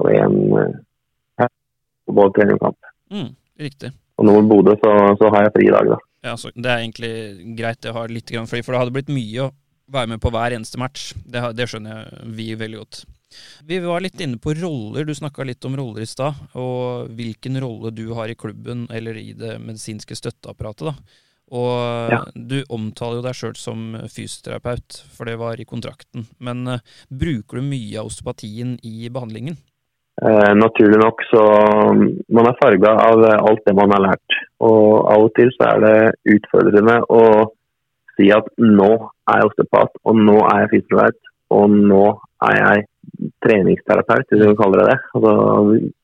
og 0.03 0.11
en 0.11 0.35
på 2.07 2.15
både 2.17 2.35
trening 2.39 2.59
og 2.59 2.67
kamp. 2.69 2.93
Mm. 3.13 3.31
Riktig. 3.63 3.93
Og 4.19 4.27
nå 4.29 4.37
i 4.39 4.47
Bodø 4.49 4.75
så, 4.81 4.93
så 5.21 5.31
har 5.35 5.47
jeg 5.47 5.55
fri 5.57 5.67
i 5.69 5.75
dag, 5.75 5.91
da. 5.95 5.99
Ja, 6.23 6.37
så 6.39 6.53
Det 6.55 6.71
er 6.71 6.85
egentlig 6.85 7.13
greit 7.59 7.89
å 7.91 7.97
har 7.97 8.13
litt 8.13 8.31
grann 8.31 8.47
fri, 8.51 8.63
for 8.63 8.75
det 8.75 8.83
hadde 8.83 8.95
blitt 8.95 9.11
mye 9.13 9.49
å 9.49 9.53
være 9.93 10.13
med 10.15 10.23
på 10.23 10.31
hver 10.33 10.55
eneste 10.55 10.79
match. 10.81 11.11
Det, 11.27 11.43
det 11.59 11.67
skjønner 11.69 11.99
jeg 12.05 12.31
vi 12.39 12.47
veldig 12.61 12.79
godt. 12.79 13.03
Vi 13.65 13.79
var 13.83 14.05
litt 14.05 14.21
inne 14.21 14.39
på 14.41 14.55
roller. 14.61 15.07
Du 15.09 15.15
snakka 15.17 15.45
litt 15.49 15.65
om 15.65 15.77
roller 15.79 16.05
i 16.05 16.09
stad, 16.09 16.39
og 16.59 17.11
hvilken 17.17 17.59
rolle 17.65 17.93
du 17.97 18.07
har 18.17 18.31
i 18.31 18.37
klubben 18.39 18.87
eller 18.93 19.19
i 19.19 19.33
det 19.37 19.57
medisinske 19.61 20.17
støtteapparatet. 20.19 20.93
da. 20.93 20.95
Og 21.53 22.13
Ja. 22.13 22.23
du 22.35 22.63
omtaler 22.73 23.21
jo 23.21 23.27
deg 23.27 23.37
sjøl 23.37 23.57
som 23.57 23.97
fysioterapeut, 24.09 25.03
for 25.13 25.29
det 25.29 25.37
var 25.41 25.61
i 25.61 25.65
kontrakten. 25.69 26.27
Men 26.41 26.67
uh, 26.69 26.79
bruker 27.11 27.61
du 27.61 27.67
mye 27.67 27.99
av 28.01 28.09
osteopatien 28.09 28.79
i 28.83 29.09
behandlingen? 29.13 29.59
Eh, 30.21 30.55
naturlig 30.55 30.99
nok 31.01 31.23
så 31.25 31.43
um, 31.89 32.03
man 32.37 32.47
er 32.51 32.59
farga 32.61 32.91
av 33.01 33.23
eh, 33.25 33.39
alt 33.49 33.63
det 33.65 33.73
man 33.79 33.95
har 33.95 34.03
lært. 34.05 34.37
Og 34.61 35.09
av 35.09 35.25
og 35.25 35.33
til 35.39 35.49
så 35.57 35.71
er 35.71 35.81
det 35.83 36.35
utfordrende 36.37 36.99
å 37.09 37.23
si 38.19 38.29
at 38.35 38.51
nå 38.61 38.91
er 39.33 39.41
jeg 39.41 39.49
osteopat, 39.49 39.97
og 40.05 40.21
nå 40.21 40.37
er 40.51 40.65
jeg 40.65 40.73
fysioterapeut, 40.75 41.33
og 41.57 41.79
nå 41.79 42.05
er 42.45 42.59
jeg 42.59 42.85
treningsterapeut, 43.47 44.29
hvis 44.29 44.45
vi 44.45 44.59
kaller 44.61 44.83
det 44.83 44.91
det. 44.93 44.99
Altså, 45.17 45.33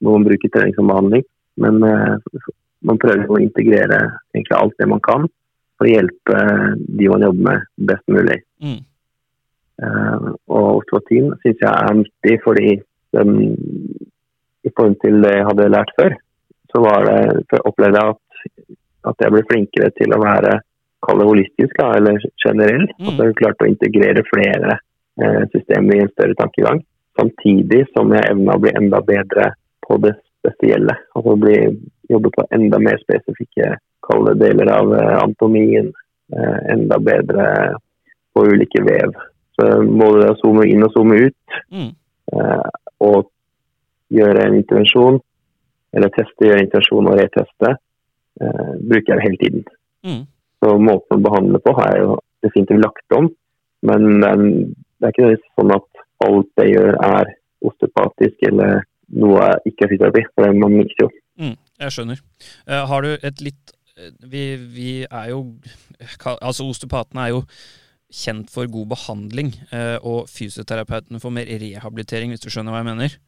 man 0.09 0.27
bruker 0.27 0.55
trening 0.55 0.75
som 0.79 0.88
behandling. 0.88 1.29
Men 1.61 1.85
eh, 1.85 2.50
man 2.88 3.00
prøver 3.03 3.29
å 3.29 3.43
integrere 3.43 4.00
egentlig 4.33 4.57
alt 4.57 4.77
det 4.81 4.88
man 4.88 5.05
kan 5.05 5.29
for 5.79 5.87
å 5.87 5.93
hjelpe 5.93 6.43
de 6.79 7.09
man 7.12 7.25
jobber 7.29 7.49
med, 7.50 7.73
best 7.91 8.11
mulig. 8.11 8.41
Mm. 8.65 8.79
Eh, 9.85 10.29
og 10.50 10.69
osteopatien 10.81 11.35
syns 11.43 11.61
jeg 11.61 11.71
er 11.71 11.99
nyttig 12.00 12.38
fordi 12.47 12.79
den, 13.17 13.31
i 14.67 14.71
forhold 14.75 14.99
til 15.05 15.21
det 15.25 15.35
jeg 15.37 15.47
hadde 15.49 15.71
lært 15.73 15.93
før, 15.99 16.17
så 16.73 16.83
var 16.85 17.07
det, 17.09 17.21
så 17.49 17.61
opplevde 17.69 18.03
jeg 18.03 18.15
at, 18.15 18.77
at 19.11 19.25
jeg 19.25 19.35
ble 19.35 19.45
flinkere 19.49 19.91
til 19.97 20.12
å 20.12 20.21
være 20.21 20.59
kall 21.07 21.23
holistisk, 21.25 21.75
da, 21.79 21.93
eller 21.97 22.19
generell. 22.45 22.87
Mm. 22.99 23.09
At 23.12 23.21
jeg 23.23 23.37
klarte 23.41 23.65
å 23.65 23.71
integrere 23.71 24.25
flere 24.29 24.77
eh, 24.77 25.43
systemer 25.55 25.97
i 25.97 26.03
en 26.05 26.12
større 26.12 26.37
tankegang. 26.41 26.83
Samtidig 27.19 27.85
som 27.95 28.12
jeg 28.15 28.29
evna 28.33 28.57
å 28.59 28.62
bli 28.62 28.75
enda 28.79 29.00
bedre 29.07 29.53
på 29.87 29.99
det 30.05 30.15
spesielle. 30.38 30.95
Altså 31.17 31.37
bli, 31.41 31.57
jobbe 32.12 32.33
på 32.35 32.45
enda 32.55 32.81
mer 32.83 33.00
spesifikke 33.03 33.77
kalde 34.09 34.37
deler 34.43 34.71
av 34.75 34.93
eh, 34.97 35.15
anatomien. 35.23 35.91
Eh, 36.35 36.59
enda 36.75 36.99
bedre 37.00 37.47
på 38.37 38.45
ulike 38.53 38.83
vev. 38.85 39.15
Så 39.57 39.71
både 39.88 40.21
det 40.23 40.35
å 40.35 40.38
zoome 40.43 40.67
inn 40.69 40.85
og 40.87 40.93
zoome 40.95 41.23
ut, 41.29 41.57
Mm. 41.73 41.91
eh, 42.35 42.69
og 43.05 43.28
gjøre 44.14 44.47
en 44.47 44.57
intervensjon, 44.59 45.21
eller 45.97 46.12
teste, 46.17 46.49
gjøre 46.49 46.64
intervensjon 46.64 47.11
og 47.11 47.19
reteste, 47.21 47.75
eh, 48.43 48.75
bruker 48.90 49.14
jeg 49.14 49.25
hele 49.26 49.40
tiden. 49.43 49.64
Mm. 50.07 50.25
Så 50.59 50.75
måten 50.83 51.19
å 51.19 51.25
behandle 51.28 51.61
på 51.62 51.75
har 51.78 51.93
jeg 51.93 52.05
jo 52.05 52.19
definitivt 52.45 52.85
lagt 52.85 53.19
om, 53.19 53.31
men 53.88 54.25
eh, 54.26 54.45
det 54.99 55.11
er 55.11 55.14
ikke 55.14 55.50
sånn 55.59 55.75
at 55.76 56.05
alt 56.26 56.62
jeg 56.62 56.75
gjør 56.75 56.99
er 57.07 57.35
osteopatisk 57.69 58.47
eller 58.50 58.85
noe 59.19 59.40
jeg 59.40 59.73
ikke 59.73 59.87
er 59.87 59.93
fysioterapi, 59.93 60.25
for 60.35 60.61
man 60.62 60.76
mikser 60.76 61.05
jo. 61.07 61.11
Mm, 61.38 61.57
jeg 61.85 61.95
skjønner. 61.95 62.23
Uh, 62.69 62.83
har 62.90 63.05
du 63.05 63.11
et 63.14 63.43
litt 63.45 63.75
eh, 63.97 64.11
vi, 64.26 64.45
vi 64.59 64.93
er 65.07 65.28
jo 65.35 65.45
Altså, 65.99 66.62
osteopatene 66.62 67.25
er 67.25 67.33
jo 67.33 67.40
kjent 68.09 68.50
for 68.53 68.69
god 68.73 68.93
behandling, 68.95 69.53
eh, 69.75 69.97
og 70.00 70.29
fysioterapeutene 70.33 71.21
får 71.21 71.35
mer 71.35 71.50
rehabilitering, 71.61 72.33
hvis 72.33 72.45
du 72.45 72.49
skjønner 72.53 72.73
hva 72.73 72.83
jeg 72.83 72.88
mener. 72.88 73.19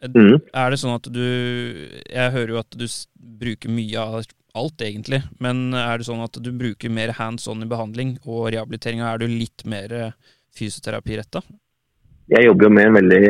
Mm. 0.00 0.36
Er 0.56 0.72
det 0.72 0.78
sånn 0.80 0.94
at 0.96 1.04
du 1.12 1.20
Jeg 1.20 2.32
hører 2.32 2.54
jo 2.54 2.60
at 2.62 2.72
du 2.72 2.86
bruker 3.20 3.68
mye 3.68 4.00
av 4.00 4.22
alt, 4.56 4.80
egentlig, 4.82 5.20
men 5.38 5.74
er 5.76 6.00
det 6.00 6.08
sånn 6.08 6.24
at 6.24 6.38
du 6.40 6.50
bruker 6.56 6.90
mer 6.90 7.12
hands 7.18 7.46
on 7.52 7.62
i 7.62 7.68
behandling 7.68 8.16
og 8.24 8.48
rehabilitering, 8.54 9.02
og 9.04 9.10
er 9.12 9.20
du 9.22 9.28
litt 9.30 9.64
mer 9.68 9.92
eh, 9.92 10.16
fysioterapiretta? 10.56 11.44
Jeg 12.30 12.46
jobber 12.46 12.66
jo 12.66 12.72
med 12.74 12.88
en 12.88 12.98
veldig 12.98 13.22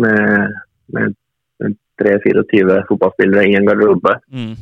med, 0.00 0.54
med, 0.94 1.16
med 1.60 1.76
3-24 2.02 2.80
fotballspillere 2.88 3.48
i 3.48 3.56
en 3.58 3.68
garderobe. 3.68 4.16
Mm. 4.34 4.54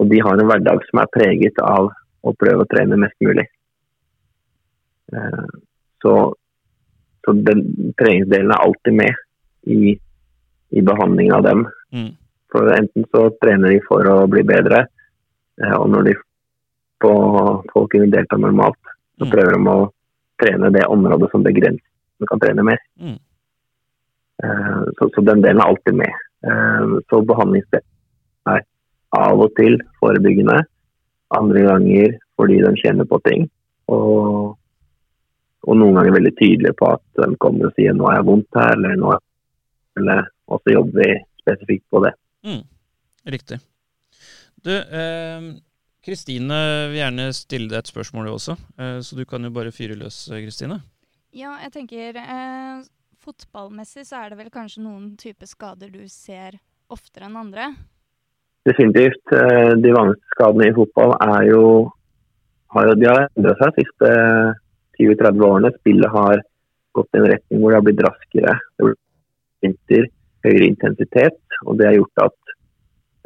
Og 0.00 0.08
de 0.10 0.20
har 0.24 0.40
en 0.40 0.48
hverdag 0.48 0.86
som 0.88 1.02
er 1.02 1.12
preget 1.14 1.60
av 1.62 1.90
å 2.22 2.34
prøve 2.38 2.64
å 2.64 2.70
trene 2.70 2.98
mest 3.00 3.18
mulig. 3.24 3.46
Eh, 5.16 5.44
Så, 6.02 6.34
så 7.24 7.32
den 7.46 7.60
treningsdelen 7.94 8.50
er 8.50 8.58
alltid 8.64 8.94
med 8.98 9.14
i, 9.70 9.92
i 10.74 10.80
behandlingen 10.82 11.34
av 11.36 11.42
dem. 11.46 11.60
Mm. 11.94 12.08
For 12.50 12.72
enten 12.74 13.04
så 13.14 13.28
trener 13.38 13.70
de 13.70 13.80
for 13.86 14.02
å 14.10 14.26
bli 14.26 14.42
bedre, 14.42 14.80
eh, 15.62 15.74
og 15.78 15.86
når 15.92 16.08
de 16.08 16.14
på 17.02 17.12
får 17.70 17.86
kunne 17.92 18.10
delta 18.10 18.36
normalt, 18.36 18.78
så 19.18 19.24
Mm. 19.26 19.30
prøver 19.30 19.52
de 19.54 19.70
å 19.70 19.92
trene 20.42 20.72
det 20.74 20.82
området 20.90 21.30
som 21.30 21.44
begrenser 21.46 21.86
de 22.18 22.26
kan 22.26 22.40
trene 22.42 22.64
mer. 22.66 22.78
Mm. 22.98 23.18
Eh, 24.42 24.82
Så, 24.98 25.08
så 25.14 25.24
den 25.24 25.42
delen 25.42 25.60
er 25.60 25.70
alltid 25.70 25.94
med. 25.94 26.12
Så 27.10 27.20
behandlingsdelen 27.22 27.86
er 28.50 28.64
av 29.14 29.38
og 29.40 29.54
til 29.54 29.78
forebyggende, 30.00 30.64
andre 31.30 31.62
ganger 31.62 32.18
fordi 32.36 32.58
de 32.64 32.74
kjenner 32.82 33.06
på 33.06 33.20
ting. 33.22 33.46
Og, 33.86 34.56
og 35.62 35.76
noen 35.78 35.98
ganger 35.98 36.16
veldig 36.16 36.32
tydelige 36.38 36.76
på 36.78 36.88
at 36.90 37.02
de 37.20 37.36
kommer 37.42 37.68
og 37.68 37.76
sier 37.76 37.94
'nå 37.94 38.08
har 38.08 38.16
jeg 38.18 38.28
vondt 38.28 38.58
her', 38.58 38.72
eller 38.76 38.96
'nå 38.96 39.18
eller, 39.98 40.28
Og 40.48 40.60
så 40.64 40.72
jobber 40.72 41.00
vi 41.00 41.24
spesifikt 41.40 41.84
på 41.90 42.00
det. 42.04 42.12
Mm, 42.44 42.64
riktig. 43.26 43.58
Du, 44.64 44.70
eh, 44.70 45.40
Kristine 46.04 46.88
vil 46.90 46.98
gjerne 46.98 47.32
stille 47.32 47.68
deg 47.70 47.78
et 47.78 47.86
spørsmål, 47.92 48.26
også. 48.28 48.56
Eh, 48.78 48.98
så 49.00 49.16
du 49.16 49.24
kan 49.24 49.42
jo 49.42 49.50
bare 49.50 49.72
fyre 49.72 49.94
løs, 49.94 50.28
eh, 50.30 50.42
Kristine. 50.44 50.82
Ja, 51.32 51.56
jeg 51.62 51.72
tenker 51.72 52.16
eh, 52.16 52.82
Fotballmessig 53.22 54.04
så 54.04 54.24
er 54.24 54.30
det 54.30 54.38
vel 54.38 54.50
kanskje 54.50 54.82
noen 54.82 55.16
type 55.16 55.46
skader 55.46 55.90
du 55.92 56.08
ser 56.08 56.58
oftere 56.90 57.28
enn 57.28 57.36
andre? 57.36 57.74
Definitivt. 58.66 59.22
eh, 59.32 59.74
De 59.78 59.92
vanligste 59.94 60.34
skadene 60.34 60.68
i 60.68 60.74
fotball 60.74 61.14
er 61.20 61.46
jo 61.48 61.92
har 62.72 62.88
jo, 62.88 62.94
de 62.94 63.06
har 63.06 63.28
endret 63.36 63.58
seg 63.60 63.74
de 63.76 63.84
siste 63.84 64.10
20-30 64.98 65.46
årene. 65.46 65.70
Spillet 65.80 66.10
har 66.10 66.42
gått 66.96 67.08
i 67.14 67.20
en 67.22 67.30
retning 67.30 67.60
hvor 67.62 67.72
det 67.72 67.78
har 67.78 67.86
blitt 67.88 68.04
raskere. 68.06 68.56
Det 68.76 68.84
har 68.86 68.94
blitt 69.62 70.12
høyere 70.42 70.66
intensitet, 70.66 71.40
og 71.62 71.78
det 71.78 71.86
har 71.86 71.98
gjort 72.00 72.24
at 72.24 72.54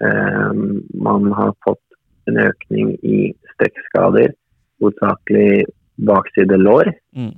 eh, 0.04 0.52
man 1.08 1.30
har 1.32 1.54
fått 1.64 1.80
en 2.28 2.38
økning 2.42 2.92
i 3.06 3.32
strekkskader, 3.54 4.34
hovedsakelig 4.82 5.64
bakside 6.06 6.58
lår, 6.60 6.92
Mm. 7.16 7.32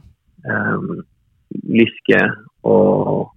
eh, 0.49 1.05
lyske 1.69 2.19
og 2.65 3.31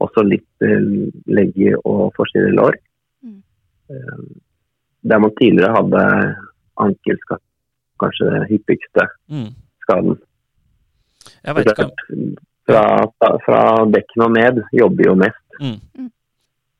også 0.00 0.24
litt 0.28 0.66
eh, 0.66 0.84
legge 1.26 1.74
og 1.84 2.12
forside 2.16 2.52
lår. 2.52 2.76
Mm. 3.24 3.42
Eh, 3.90 4.20
der 5.02 5.18
man 5.18 5.32
tidligere 5.40 5.72
hadde 5.74 6.36
ankelskatt, 6.76 7.42
kanskje 8.00 8.30
det 8.30 8.48
hyppigste 8.50 9.08
Mm. 9.30 9.54
Skaden. 9.90 10.16
Jeg 11.44 11.58
vet 11.58 11.74
ikke 11.74 11.90
Fra, 12.70 12.86
fra, 13.42 13.60
dekken 13.90 14.24
og 14.28 14.34
ned 14.36 14.64
jobber 14.76 15.10
jo 15.10 15.18
mest. 15.18 15.44
mm. 15.60 16.10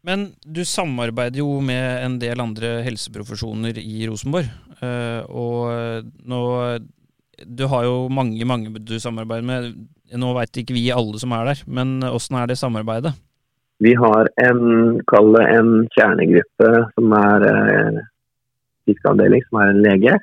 Men 0.07 0.31
du 0.41 0.63
samarbeider 0.65 1.43
jo 1.43 1.59
med 1.61 2.05
en 2.07 2.15
del 2.23 2.41
andre 2.41 2.79
helseprofesjoner 2.87 3.77
i 3.83 4.07
Rosenborg. 4.09 4.49
eh, 4.81 5.21
og 5.29 6.07
nå 6.25 6.41
Du 7.41 7.67
har 7.69 7.85
jo 7.85 8.09
mange, 8.09 8.45
mange 8.45 8.73
du 8.81 8.99
samarbeider 9.01 9.45
med. 9.45 9.75
Nå 10.17 10.33
veit 10.37 10.57
ikke 10.57 10.77
vi 10.77 10.91
alle 10.93 11.19
som 11.21 11.33
er 11.33 11.53
der, 11.53 11.61
men 11.67 12.01
åssen 12.05 12.37
er 12.37 12.47
det 12.47 12.59
samarbeidet? 12.59 13.13
Vi 13.81 13.95
har 13.97 14.29
en, 14.45 15.01
kall 15.09 15.33
det 15.37 15.45
en 15.57 15.71
kjernegruppe 15.95 16.71
som 16.97 17.13
er 17.17 17.47
eh, 17.49 18.01
fiskeavdeling, 18.89 19.45
som 19.49 19.61
er 19.63 19.73
en 19.73 19.83
lege. 19.87 20.19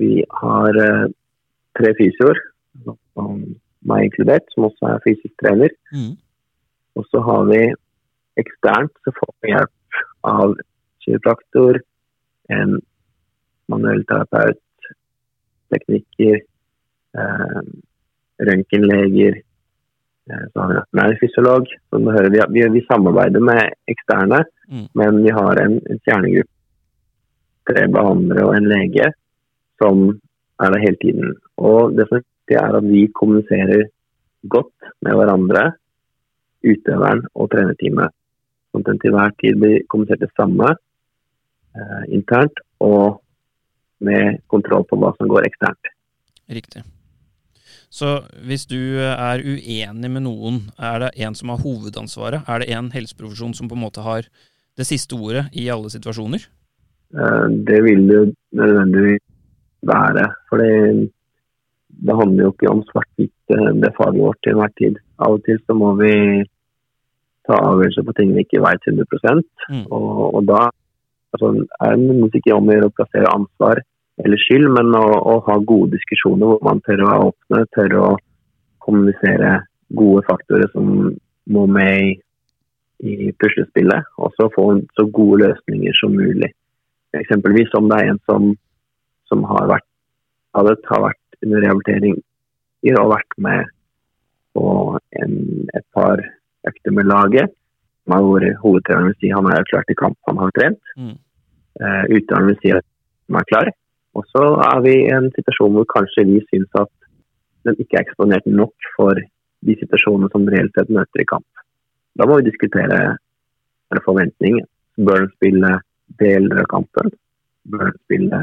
Vi 0.00 0.22
har 0.40 0.78
eh, 0.84 1.04
tre 1.78 1.94
fysioer, 1.98 2.40
meg 3.88 4.08
inkludert, 4.08 4.46
som 4.52 4.66
også 4.68 4.90
er 4.90 5.04
fysisk 5.04 5.34
trener. 5.42 5.72
Mm. 5.94 6.14
Og 6.98 7.06
så 7.12 7.22
har 7.24 7.46
vi 7.50 7.62
eksternt 8.38 8.94
så 9.04 9.14
får 9.16 9.34
vi 9.42 9.52
hjelp 9.52 10.00
av 10.28 10.54
kiropraktor, 11.04 11.80
en 12.54 12.78
manuellterapeut, 13.68 14.62
teknikker, 15.74 16.40
eh, 17.18 17.60
røntgenleger. 18.48 19.40
Eh, 20.30 20.44
så 20.52 20.60
har 20.60 20.70
vi 20.70 20.76
en 20.76 20.84
ernæringsfysiolog. 20.84 21.66
Som 21.90 22.06
du 22.06 22.12
hører, 22.14 22.30
vi, 22.32 22.40
vi, 22.56 22.68
vi 22.78 22.86
samarbeider 22.90 23.44
med 23.44 23.74
eksterne, 23.90 24.44
Mm. 24.68 24.88
men 24.94 25.22
vi 25.24 25.30
har 25.32 25.56
en, 25.62 25.78
en 25.90 26.00
kjernegruppe, 26.04 26.52
tre 27.68 27.86
behandlere 27.88 28.44
og 28.44 28.56
en 28.56 28.68
lege, 28.68 29.06
som 29.80 30.02
er 30.60 30.74
der 30.74 30.82
hele 30.82 30.98
tiden. 31.04 31.36
Og 31.58 31.94
det 31.96 32.06
som 32.08 32.18
er 32.18 32.24
viktig 32.24 32.58
er 32.62 32.78
at 32.78 32.86
vi 32.86 33.04
kommuniserer 33.18 33.88
godt 34.48 34.90
med 35.04 35.18
hverandre, 35.18 35.64
utøveren 36.66 37.24
og 37.34 37.50
trenerteamet. 37.52 38.14
Sånn 38.72 38.84
at 38.84 38.90
den 38.92 39.00
til 39.02 39.14
hver 39.14 39.32
tid 39.40 39.58
blir 39.62 39.82
kommunisert 39.90 40.22
det 40.24 40.30
samme. 40.36 40.76
eh, 41.78 42.04
internt, 42.14 42.58
og 42.80 43.20
med 44.00 44.40
kontroll 44.50 44.84
på 44.88 44.96
hva 44.98 45.12
som 45.16 45.28
går 45.30 45.44
eksternt. 45.46 45.90
Riktig. 46.50 46.82
Så 47.90 48.22
hvis 48.42 48.66
du 48.66 48.98
er 48.98 49.38
uenig 49.44 50.10
med 50.10 50.24
noen, 50.24 50.72
er 50.78 50.98
det 51.04 51.10
en 51.22 51.34
som 51.34 51.52
har 51.52 51.60
hovedansvaret? 51.62 52.42
Er 52.48 52.58
det 52.58 52.70
en 52.74 52.90
helseprofesjon 52.90 53.54
som 53.54 53.68
på 53.68 53.76
en 53.76 53.84
måte 53.84 54.02
har 54.02 54.26
det 54.76 54.86
siste 54.88 55.14
ordet 55.14 55.46
i 55.52 55.68
alle 55.68 55.90
situasjoner? 55.92 56.48
Eh, 57.14 57.46
Det 57.68 57.78
vil 57.84 58.08
det 58.08 58.34
nødvendigvis 58.52 59.22
være. 59.82 60.34
For 60.48 60.58
det, 61.88 62.14
handler 62.14 62.44
jo 62.44 62.52
ikke 62.52 62.70
om 62.70 62.84
svart-hvitt, 62.90 63.34
eh, 63.54 63.70
det 63.82 63.94
faget 63.96 64.22
vårt 64.22 64.40
til 64.42 64.54
enhver 64.54 64.72
tid. 64.80 64.98
Av 65.18 65.36
og 65.38 65.44
til 65.46 65.58
så 65.66 65.76
må 65.76 65.94
vi 66.00 66.14
ta 67.48 67.58
avgjørelser 67.70 68.04
på 68.06 68.14
ting 68.18 68.34
vi 68.36 68.44
ikke 68.44 68.64
vet 68.64 68.84
100 68.86 69.42
Mm. 69.68 69.84
og, 69.92 70.34
og 70.34 70.46
da 70.48 70.60
altså, 71.32 71.48
er 71.84 71.96
det 71.96 72.40
ikke 72.40 72.54
om 72.56 72.68
å 72.68 72.76
gjøre 72.76 72.88
å 72.88 72.96
plassere 72.96 73.32
ansvar 73.34 73.82
eller 74.24 74.40
skyld, 74.40 74.68
men 74.74 74.94
å, 74.96 75.04
å 75.32 75.34
ha 75.46 75.58
gode 75.58 75.92
diskusjoner 75.96 76.46
hvor 76.46 76.62
man 76.64 76.80
tør 76.86 77.02
å 77.04 77.10
være 77.10 77.26
åpne, 77.30 77.64
tør 77.76 77.96
å 78.00 78.08
kommunisere 78.84 79.50
gode 79.98 80.24
faktorer 80.28 80.70
som 80.72 81.12
må 81.52 81.66
med 81.66 82.06
i, 82.06 82.14
i 83.04 83.32
puslespillet, 83.40 84.08
og 84.18 84.32
så 84.36 84.48
få 84.54 84.64
en 84.72 84.82
så 84.98 85.06
gode 85.12 85.44
løsninger 85.44 86.00
som 86.00 86.16
mulig. 86.16 86.50
Eksempelvis 87.16 87.76
om 87.78 87.88
det 87.92 88.00
er 88.00 88.10
en 88.12 88.22
som, 88.28 88.50
som 89.30 89.44
har 89.52 89.70
vært 89.70 89.86
har 90.56 91.04
vært 91.04 91.27
under 91.44 91.62
rehabilitering 91.64 92.18
og 92.98 93.12
vært 93.12 93.34
med 93.42 93.70
på 94.56 94.66
en, 95.22 95.32
et 95.74 95.86
par 95.94 96.22
økter 96.68 96.94
med 96.94 97.08
laget, 97.10 97.50
hvor 98.08 98.44
hovedtreneren 98.62 99.10
vil 99.10 99.18
si 99.20 99.32
han 99.34 99.48
er 99.50 99.60
erklært 99.60 99.90
i 99.92 99.98
kamp, 99.98 100.16
han 100.28 100.38
har 100.40 100.54
trent. 100.56 100.80
Mm. 100.96 101.16
Uh, 101.78 102.04
Utøveren 102.14 102.48
vil 102.50 102.60
si 102.62 102.72
at 102.74 102.86
han 103.28 103.40
er 103.40 103.48
klar. 103.50 103.70
Og 104.16 104.24
så 104.32 104.44
er 104.64 104.80
vi 104.86 104.94
i 105.02 105.10
en 105.14 105.28
situasjon 105.34 105.74
hvor 105.76 105.86
kanskje 105.92 106.26
vi 106.30 106.40
syns 106.48 106.80
at 106.80 106.92
den 107.68 107.76
ikke 107.82 107.98
er 107.98 108.06
eksponert 108.06 108.46
nok 108.46 108.90
for 108.96 109.18
de 109.66 109.74
situasjonene 109.82 110.30
som 110.32 110.46
reelt 110.48 110.74
sett 110.78 110.90
møter 110.94 111.22
i 111.22 111.28
kamp. 111.28 111.46
Da 112.18 112.26
må 112.26 112.38
vi 112.38 112.48
diskutere 112.48 113.18
forventninger. 114.04 114.64
Bør 114.98 115.24
den 115.24 115.32
spille 115.36 115.74
deler 116.22 116.62
av 116.64 116.70
kampen? 116.72 117.12
Bør 117.68 117.90
den 117.90 118.00
spille 118.06 118.40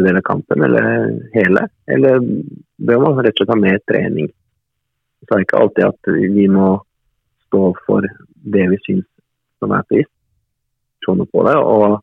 del 0.00 0.16
av 0.16 0.24
kampen, 0.26 0.62
eller 0.64 0.86
hele? 1.34 1.66
Eller 1.86 2.22
bør 2.78 3.02
man 3.02 3.20
rett 3.20 3.36
og 3.36 3.42
slett 3.42 3.52
ha 3.52 3.58
mer 3.60 3.78
trening? 3.90 4.30
Så 5.22 5.34
er 5.34 5.42
det 5.42 5.46
ikke 5.46 5.60
alltid 5.60 5.84
at 5.86 6.12
vi 6.36 6.46
må 6.50 6.68
stå 7.46 7.62
for 7.86 8.08
det 8.54 8.64
vi 8.72 8.80
syns 8.86 9.06
som 9.62 9.74
er 9.76 9.86
pris 9.90 10.08
på 11.02 11.42
det, 11.46 11.56
og, 11.58 11.98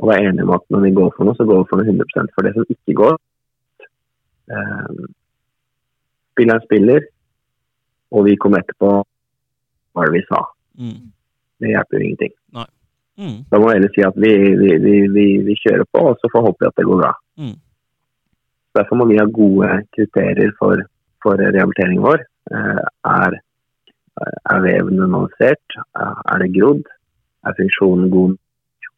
og 0.00 0.08
være 0.08 0.30
enige 0.30 0.46
om 0.46 0.54
at 0.56 0.64
når 0.72 0.80
vi 0.86 0.94
går 0.96 1.10
for 1.16 1.28
noe, 1.28 1.36
så 1.36 1.44
går 1.44 1.58
vi 1.60 1.68
for 1.68 1.80
noe 1.80 1.90
100 1.92 2.32
For 2.32 2.46
det 2.46 2.54
som 2.54 2.64
ikke 2.72 2.94
går 2.96 3.16
eh, 4.56 5.04
Spilleren 6.32 6.64
spiller, 6.64 7.04
og 8.14 8.24
vi 8.24 8.38
kommer 8.40 8.62
etterpå 8.62 8.90
hva 9.92 10.04
det 10.06 10.14
vi 10.14 10.24
sa. 10.30 10.44
Mm. 10.78 11.10
Det 11.60 11.72
hjelper 11.74 11.98
jo 11.98 12.06
ingenting. 12.06 12.34
Mm. 13.18 13.38
Da 13.50 13.58
må 13.58 13.68
vi 13.68 13.74
heller 13.76 13.94
si 13.94 14.04
at 14.06 14.18
vi, 14.22 14.30
vi, 14.60 14.74
vi, 15.14 15.26
vi, 15.46 15.56
kjører 15.58 15.86
på, 15.90 16.04
og 16.10 16.20
så 16.20 16.30
får 16.32 16.46
håpe 16.46 16.68
at 16.68 16.78
det 16.78 16.86
går 16.86 17.00
bra. 17.02 17.12
Mm. 17.40 17.56
Derfor 18.78 19.00
må 19.00 19.08
vi 19.10 19.18
ha 19.18 19.26
gode 19.26 19.70
kriterier 19.96 20.52
for, 20.60 20.84
for 21.24 21.40
rehabiliteringen 21.40 22.04
vår. 22.04 22.22
Eh, 22.54 22.84
Er, 23.08 23.40
er 24.50 24.60
veven 24.64 24.96
normalisert? 24.98 25.76
Er 25.94 26.42
det 26.42 26.52
grodd? 26.56 26.86
Er 27.46 27.54
funksjonen 27.58 28.10
god 28.10 28.36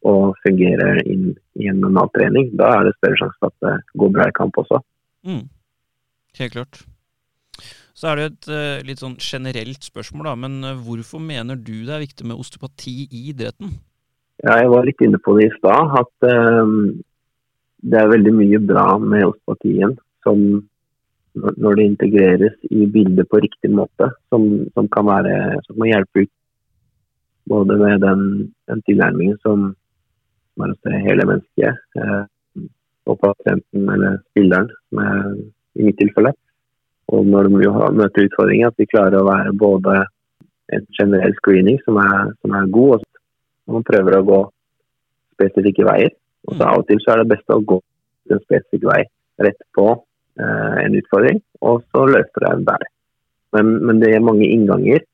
og 0.08 0.36
fungerer 0.46 1.02
inn 1.04 1.34
i 1.60 1.68
en 1.68 1.82
normal 1.82 2.08
trening? 2.14 2.54
Da 2.56 2.70
er 2.78 2.88
det 2.88 2.96
større 2.96 3.18
sjanse 3.20 3.36
for 3.40 3.52
at 3.52 3.66
det 3.66 4.00
går 4.00 4.14
bra 4.14 4.28
i 4.30 4.36
kamp 4.36 4.56
også. 4.62 4.80
Mm. 5.28 5.44
Helt 6.40 6.56
klart. 6.56 6.80
Så 7.92 8.08
er 8.08 8.16
det 8.16 8.26
et 8.30 8.48
eh, 8.54 8.82
litt 8.88 9.02
sånn 9.02 9.18
generelt 9.20 9.84
spørsmål, 9.84 10.30
da, 10.30 10.34
men 10.46 10.64
eh, 10.64 10.78
hvorfor 10.86 11.20
mener 11.20 11.58
du 11.60 11.82
det 11.84 11.92
er 11.92 12.04
viktig 12.06 12.30
med 12.30 12.40
osteopati 12.40 12.94
i 13.10 13.26
idretten? 13.34 13.74
Ja, 14.40 14.56
jeg 14.56 14.70
var 14.72 14.86
litt 14.88 15.02
inne 15.04 15.20
på 15.20 15.36
det 15.36 15.50
i 15.50 15.56
stad, 15.58 15.94
at 16.00 16.28
eh, 16.28 16.74
det 17.90 17.98
er 18.00 18.12
veldig 18.12 18.32
mye 18.36 18.60
bra 18.64 18.86
med 19.02 19.26
osteopatien 19.28 19.96
som 20.24 20.40
når 21.34 21.76
det 21.78 21.84
integreres 21.86 22.56
i 22.74 22.86
bildet 22.90 23.28
på 23.30 23.38
riktig 23.44 23.70
måte, 23.70 24.10
som, 24.32 24.46
som 24.74 24.88
kan 24.90 25.06
være, 25.06 25.60
som 25.66 25.78
må 25.78 25.86
hjelpe 25.86 26.24
ut 26.24 26.32
både 27.50 27.76
med 27.78 28.02
den, 28.02 28.22
den 28.70 28.82
tilnærmingen 28.88 29.38
som, 29.44 29.70
som 30.56 30.66
er 30.90 31.04
hele 31.06 31.26
mennesket, 31.28 31.78
eh, 32.00 32.22
og 33.08 33.18
pasienten 33.22 33.88
eller 33.94 34.18
spilleren, 34.30 34.70
som 34.88 35.02
er 35.04 35.20
i 35.78 35.86
mitt 35.86 35.98
tilfelle. 36.00 36.32
Og 37.10 37.26
når 37.26 37.48
har- 37.74 37.92
møter 37.92 38.26
utfordringer, 38.28 38.68
at 38.68 38.78
vi 38.78 38.86
klarer 38.86 39.18
å 39.20 39.28
være 39.28 39.56
både 39.58 40.04
en 40.72 40.86
generell 40.98 41.34
screening 41.40 41.80
som 41.84 41.96
er, 41.96 42.32
som 42.42 42.54
er 42.54 42.70
god, 42.70 42.94
og 42.94 43.09
og 43.70 43.78
man 43.78 43.86
prøver 43.86 44.18
å 44.18 44.26
gå 44.26 44.40
spesifikke 45.36 45.86
veier. 45.86 46.10
Og 46.48 46.56
så 46.56 46.66
Av 46.66 46.80
og 46.82 46.88
til 46.88 46.98
så 47.04 47.14
er 47.14 47.22
det 47.22 47.30
best 47.30 47.52
å 47.54 47.60
gå 47.62 47.78
en 48.34 48.42
spesifikk 48.42 48.86
vei 48.90 49.02
rett 49.46 49.60
på 49.76 49.86
eh, 49.94 50.74
en 50.82 50.96
utfordring, 50.98 51.38
og 51.62 51.84
så 51.90 52.02
løser 52.10 52.46
det 52.46 52.66
der. 52.66 52.86
Men, 53.54 53.70
men 53.86 54.02
det 54.02 54.10
er 54.14 54.24
mange 54.26 54.46
innganger, 54.46 55.04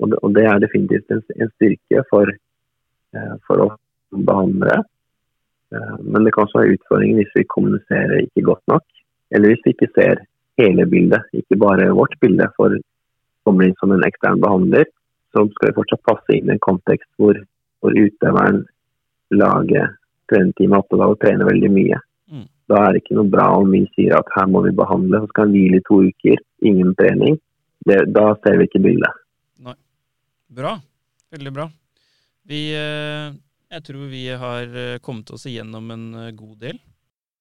og 0.00 0.12
det, 0.12 0.20
og 0.22 0.36
det 0.36 0.44
er 0.46 0.62
definitivt 0.62 1.12
en, 1.12 1.22
en 1.36 1.52
styrke 1.56 2.04
for, 2.10 2.30
eh, 2.30 3.34
for 3.48 3.64
oss 3.66 3.76
behandlere. 4.14 4.84
Eh, 5.74 5.96
men 6.06 6.26
det 6.26 6.34
kan 6.34 6.46
også 6.46 6.62
være 6.62 6.78
utfordringer 6.78 7.22
hvis 7.22 7.36
vi 7.40 7.48
kommuniserer 7.52 8.22
ikke 8.22 8.46
godt 8.52 8.64
nok, 8.72 8.86
eller 9.34 9.52
hvis 9.52 9.64
vi 9.66 9.74
ikke 9.74 9.92
ser 9.98 10.22
hele 10.62 10.86
bildet, 10.88 11.26
ikke 11.36 11.58
bare 11.60 11.90
vårt 11.94 12.14
bilde. 12.22 12.46
For 12.56 12.78
kommer 13.46 13.66
inn 13.66 13.76
som 13.80 13.92
en 13.94 14.06
ekstern 14.06 14.40
behandler, 14.42 14.88
så 15.34 15.44
skal 15.52 15.70
vi 15.70 15.76
fortsatt 15.76 16.06
passe 16.08 16.34
inn 16.34 16.48
i 16.48 16.56
en 16.56 16.64
kontekst 16.64 17.08
hvor 17.20 17.36
hvor 17.86 17.96
utøveren, 17.96 18.64
laget, 19.34 19.96
trenerteamet 20.30 20.74
er 20.74 20.82
opptatt 20.82 21.02
av 21.06 21.14
å 21.14 21.18
trene 21.22 21.46
veldig 21.48 21.70
mye. 21.72 21.98
Mm. 22.30 22.46
Da 22.70 22.82
er 22.82 22.94
det 22.94 23.02
ikke 23.04 23.18
noe 23.18 23.30
bra 23.30 23.46
om 23.60 23.70
vi 23.70 23.84
sier 23.94 24.16
at 24.18 24.30
her 24.34 24.48
må 24.50 24.64
vi 24.66 24.74
behandle, 24.74 25.22
så 25.22 25.30
skal 25.30 25.46
han 25.46 25.54
hvile 25.54 25.80
i 25.80 25.86
to 25.86 26.02
uker, 26.08 26.42
ingen 26.66 26.92
trening. 26.98 27.38
Det, 27.86 28.00
da 28.10 28.32
ser 28.42 28.58
vi 28.58 28.66
ikke 28.66 28.82
bildet. 28.82 29.22
Bra. 30.56 30.76
Veldig 31.34 31.52
bra. 31.52 31.66
Vi 32.46 32.60
eh, 32.78 33.34
Jeg 33.74 33.82
tror 33.88 34.06
vi 34.10 34.26
har 34.30 34.76
eh, 34.78 34.98
kommet 35.02 35.30
oss 35.34 35.46
igjennom 35.50 35.90
en 35.90 36.04
eh, 36.14 36.34
god 36.38 36.60
del. 36.62 36.78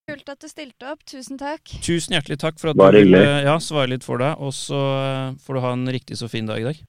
Kult 0.09 0.29
at 0.29 0.41
du 0.41 0.49
stilte 0.49 0.89
opp. 0.89 1.05
Tusen 1.07 1.39
takk. 1.41 1.77
Tusen 1.85 2.17
hjertelig 2.17 2.37
takk 2.41 2.59
for 2.61 2.73
at 2.73 2.77
Bare 2.77 2.99
du 2.99 3.07
ville 3.07 3.21
ja, 3.45 3.55
svare 3.61 3.93
litt 3.93 4.05
for 4.05 4.21
deg, 4.21 4.37
og 4.37 4.53
så 4.53 4.81
får 5.41 5.57
du 5.57 5.63
ha 5.63 5.73
en 5.77 5.87
riktig 5.95 6.17
så 6.19 6.29
fin 6.29 6.49
dag 6.49 6.61
i 6.61 6.67
dag. 6.67 6.81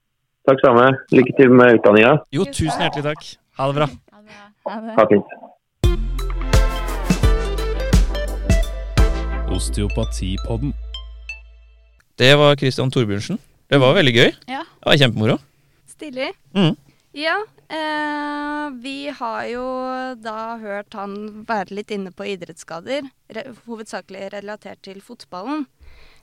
Takk 0.47 0.61
samme. 0.65 0.91
Lykke 1.17 1.37
til 1.39 1.55
med 1.57 1.79
utdanninga. 1.79 2.13
Jo, 2.35 2.45
Tusen 2.49 2.67
tusen 2.67 2.85
hjertelig 2.85 3.07
takk. 3.09 3.31
Ha 3.57 3.67
det 3.67 3.75
bra. 3.75 3.87
Ha 4.13 4.21
det. 4.21 4.33
Ha 4.65 4.81
det. 4.81 4.95
Ha 4.97 5.07
fint. 5.09 5.25
Osteopatipodden. 9.57 10.73
Det 12.17 12.35
var 12.37 12.57
Christian 12.57 12.91
Torbjørnsen. 12.91 13.39
Det 13.69 13.79
var 13.81 13.97
veldig 13.97 14.13
gøy. 14.13 14.35
Ja. 14.45 14.61
Det 14.61 14.91
var 14.91 15.01
kjempemoro. 15.01 15.39
Stilig. 15.89 16.29
Mm. 16.53 16.77
Ja, 17.17 17.39
eh, 17.73 18.77
vi 18.85 19.09
har 19.09 19.49
jo 19.49 19.65
da 20.21 20.59
hørt 20.61 20.93
han 20.93 21.17
være 21.49 21.81
litt 21.81 21.97
inne 21.97 22.13
på 22.13 22.29
idrettsskader, 22.29 23.09
re 23.33 23.49
hovedsakelig 23.65 24.35
relatert 24.37 24.85
til 24.85 25.01
fotballen. 25.01 25.65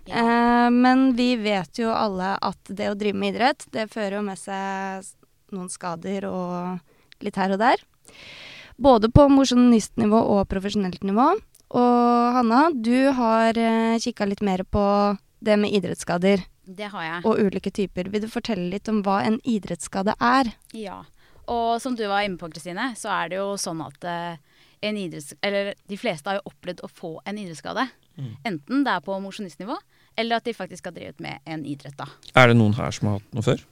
Eh, 0.06 0.70
men 0.70 1.16
vi 1.18 1.34
vet 1.42 1.82
jo 1.82 1.90
alle 1.90 2.38
at 2.38 2.62
det 2.70 2.94
å 2.94 2.98
drive 3.00 3.18
med 3.18 3.34
idrett, 3.34 3.66
det 3.74 3.90
fører 3.90 4.20
jo 4.20 4.26
med 4.30 4.38
seg 4.38 5.10
noen 5.50 5.74
skader 5.74 6.30
og 6.30 6.93
litt 7.26 7.40
her 7.40 7.56
og 7.56 7.62
der. 7.62 7.82
Både 8.82 9.10
på 9.14 9.28
mosjonistnivå 9.30 10.20
og 10.36 10.48
profesjonelt 10.52 11.04
nivå. 11.06 11.32
Og 11.74 12.38
Hanna, 12.38 12.68
du 12.74 13.10
har 13.18 13.58
eh, 13.58 13.98
kikka 14.02 14.28
litt 14.30 14.44
mer 14.46 14.64
på 14.66 14.84
det 15.44 15.58
med 15.60 15.74
idrettsskader 15.76 16.44
Det 16.64 16.90
har 16.94 17.04
jeg. 17.04 17.24
og 17.26 17.40
ulike 17.42 17.72
typer. 17.74 18.10
Vil 18.14 18.24
du 18.24 18.30
fortelle 18.32 18.70
litt 18.72 18.88
om 18.92 19.02
hva 19.06 19.22
en 19.26 19.40
idrettsskade 19.44 20.14
er? 20.22 20.54
Ja. 20.78 21.02
Og 21.52 21.82
som 21.84 21.98
du 22.00 22.06
var 22.08 22.24
inne 22.24 22.38
på, 22.40 22.48
Kristine, 22.54 22.94
så 22.96 23.10
er 23.12 23.34
det 23.34 23.42
jo 23.42 23.56
sånn 23.60 23.82
at 23.84 24.06
eh, 24.08 24.38
en 24.84 25.00
idretts... 25.00 25.34
Eller 25.42 25.74
de 25.90 25.98
fleste 26.00 26.30
har 26.30 26.40
jo 26.40 26.52
opplevd 26.54 26.86
å 26.86 26.92
få 26.92 27.18
en 27.26 27.42
idrettsskade. 27.42 27.88
Mm. 28.20 28.32
Enten 28.46 28.86
det 28.86 28.94
er 28.94 29.04
på 29.04 29.18
mosjonistnivå, 29.20 29.76
eller 30.20 30.38
at 30.38 30.46
de 30.48 30.54
faktisk 30.56 30.88
har 30.88 30.96
drevet 30.96 31.20
med 31.24 31.42
en 31.50 31.66
idrett, 31.66 31.98
da. 31.98 32.08
Er 32.38 32.52
det 32.52 32.58
noen 32.60 32.76
her 32.78 32.94
som 32.96 33.10
har 33.10 33.20
hatt 33.20 33.36
noe 33.36 33.46
før? 33.46 33.64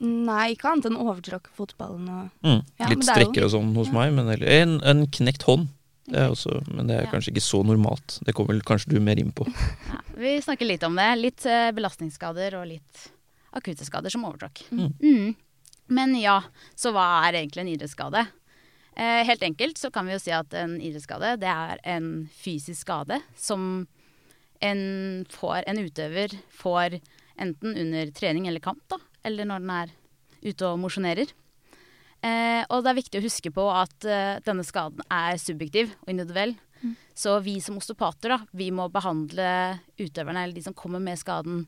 Nei, 0.00 0.52
ikke 0.56 0.68
annet 0.72 0.88
enn 0.90 0.96
overtråkke 0.98 1.52
fotballen 1.54 2.08
og 2.10 2.30
Mm. 2.44 2.62
Ja, 2.80 2.88
Litt 2.90 3.04
er 3.04 3.14
strekker 3.14 3.44
og 3.46 3.50
sånn 3.54 3.74
hos 3.76 3.88
ja. 3.88 3.94
meg, 3.94 4.12
men 4.16 4.42
en, 4.42 4.80
en 4.82 5.06
knekt 5.06 5.42
hånd. 5.46 5.68
Det 6.06 6.18
er 6.20 6.28
også, 6.28 6.58
men 6.68 6.86
det 6.90 6.96
er 6.98 7.04
Ja. 7.06 7.10
kanskje 7.12 7.32
ikke 7.32 7.40
så 7.46 7.62
normalt. 7.64 8.18
Det 8.26 8.34
kommer 8.34 8.52
vel 8.52 8.60
kanskje 8.62 8.90
du 8.92 9.00
mer 9.00 9.16
inn 9.18 9.32
på. 9.32 9.46
Ja, 9.88 10.00
vi 10.18 10.36
snakker 10.42 10.66
litt 10.66 10.82
om 10.84 10.94
det. 10.96 11.06
Litt 11.18 11.46
eh, 11.46 11.70
belastningsskader 11.72 12.54
og 12.60 12.66
litt 12.68 13.06
akutte 13.54 13.84
skader 13.86 14.10
som 14.10 14.24
overtråkk. 14.28 14.64
Mm. 14.70 14.92
Mm. 15.00 15.34
Men 15.88 16.14
ja, 16.20 16.42
så 16.76 16.92
hva 16.92 17.06
er 17.28 17.38
egentlig 17.40 17.60
en 17.64 17.72
idrettsskade? 17.72 18.26
Eh, 18.96 19.24
helt 19.26 19.42
enkelt 19.42 19.78
så 19.78 19.90
kan 19.90 20.06
vi 20.06 20.12
jo 20.14 20.20
si 20.22 20.30
at 20.30 20.52
en 20.54 20.76
idrettsskade 20.80 21.38
det 21.40 21.48
er 21.50 21.80
en 21.96 22.28
fysisk 22.30 22.80
skade 22.84 23.20
som 23.36 23.86
en, 24.60 25.24
får, 25.30 25.64
en 25.66 25.78
utøver 25.82 26.36
får 26.54 27.00
enten 27.40 27.74
under 27.76 28.12
trening 28.14 28.46
eller 28.46 28.60
kamp, 28.62 28.80
da, 28.88 28.98
eller 29.24 29.48
når 29.48 29.64
den 29.64 29.72
er 29.74 29.94
ute 30.44 30.68
og 30.68 30.78
mosjonerer. 30.82 31.32
Eh, 32.24 32.62
og 32.72 32.84
det 32.84 32.90
er 32.92 32.98
viktig 33.00 33.20
å 33.20 33.24
huske 33.26 33.50
på 33.52 33.64
at 33.72 34.06
eh, 34.08 34.38
denne 34.44 34.64
skaden 34.64 35.04
er 35.12 35.36
subjektiv 35.40 35.92
og 36.04 36.12
individuell. 36.14 36.54
Så 37.16 37.38
vi 37.40 37.54
som 37.64 37.78
osteopater 37.80 38.34
da, 38.34 38.36
vi 38.52 38.66
må 38.74 38.90
behandle 38.92 39.78
utøverne, 39.96 40.42
eller 40.44 40.56
de 40.56 40.64
som 40.66 40.74
kommer 40.76 41.00
med 41.00 41.16
skaden, 41.16 41.62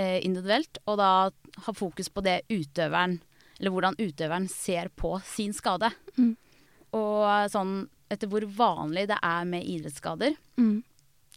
eh, 0.00 0.16
individuelt. 0.24 0.78
Og 0.88 0.96
da 0.96 1.08
ha 1.66 1.74
fokus 1.76 2.08
på 2.08 2.24
det 2.24 2.38
utøveren, 2.48 3.18
eller 3.58 3.74
hvordan 3.74 3.98
utøveren 4.00 4.48
ser 4.48 4.88
på 4.96 5.18
sin 5.28 5.52
skade. 5.52 5.90
Mm. 6.16 6.32
Og 6.96 7.50
sånn 7.52 7.74
etter 8.10 8.30
hvor 8.32 8.46
vanlig 8.48 9.06
det 9.12 9.18
er 9.22 9.44
med 9.46 9.66
idrettsskader, 9.68 10.36
Mm. 10.56 10.82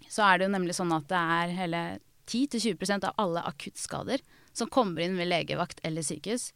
så 0.08 0.24
er 0.26 0.38
det 0.40 0.48
jo 0.48 0.54
nemlig 0.56 0.74
sånn 0.76 0.96
at 0.96 1.08
det 1.12 1.20
er 1.20 1.54
hele 1.60 1.82
10-20% 2.26 3.04
av 3.04 3.14
alle 3.20 3.44
akuttskader 3.46 4.24
som 4.54 4.70
kommer 4.70 5.04
inn 5.06 5.18
ved 5.18 5.30
legevakt 5.32 5.82
eller 5.84 6.06
sykehus, 6.06 6.52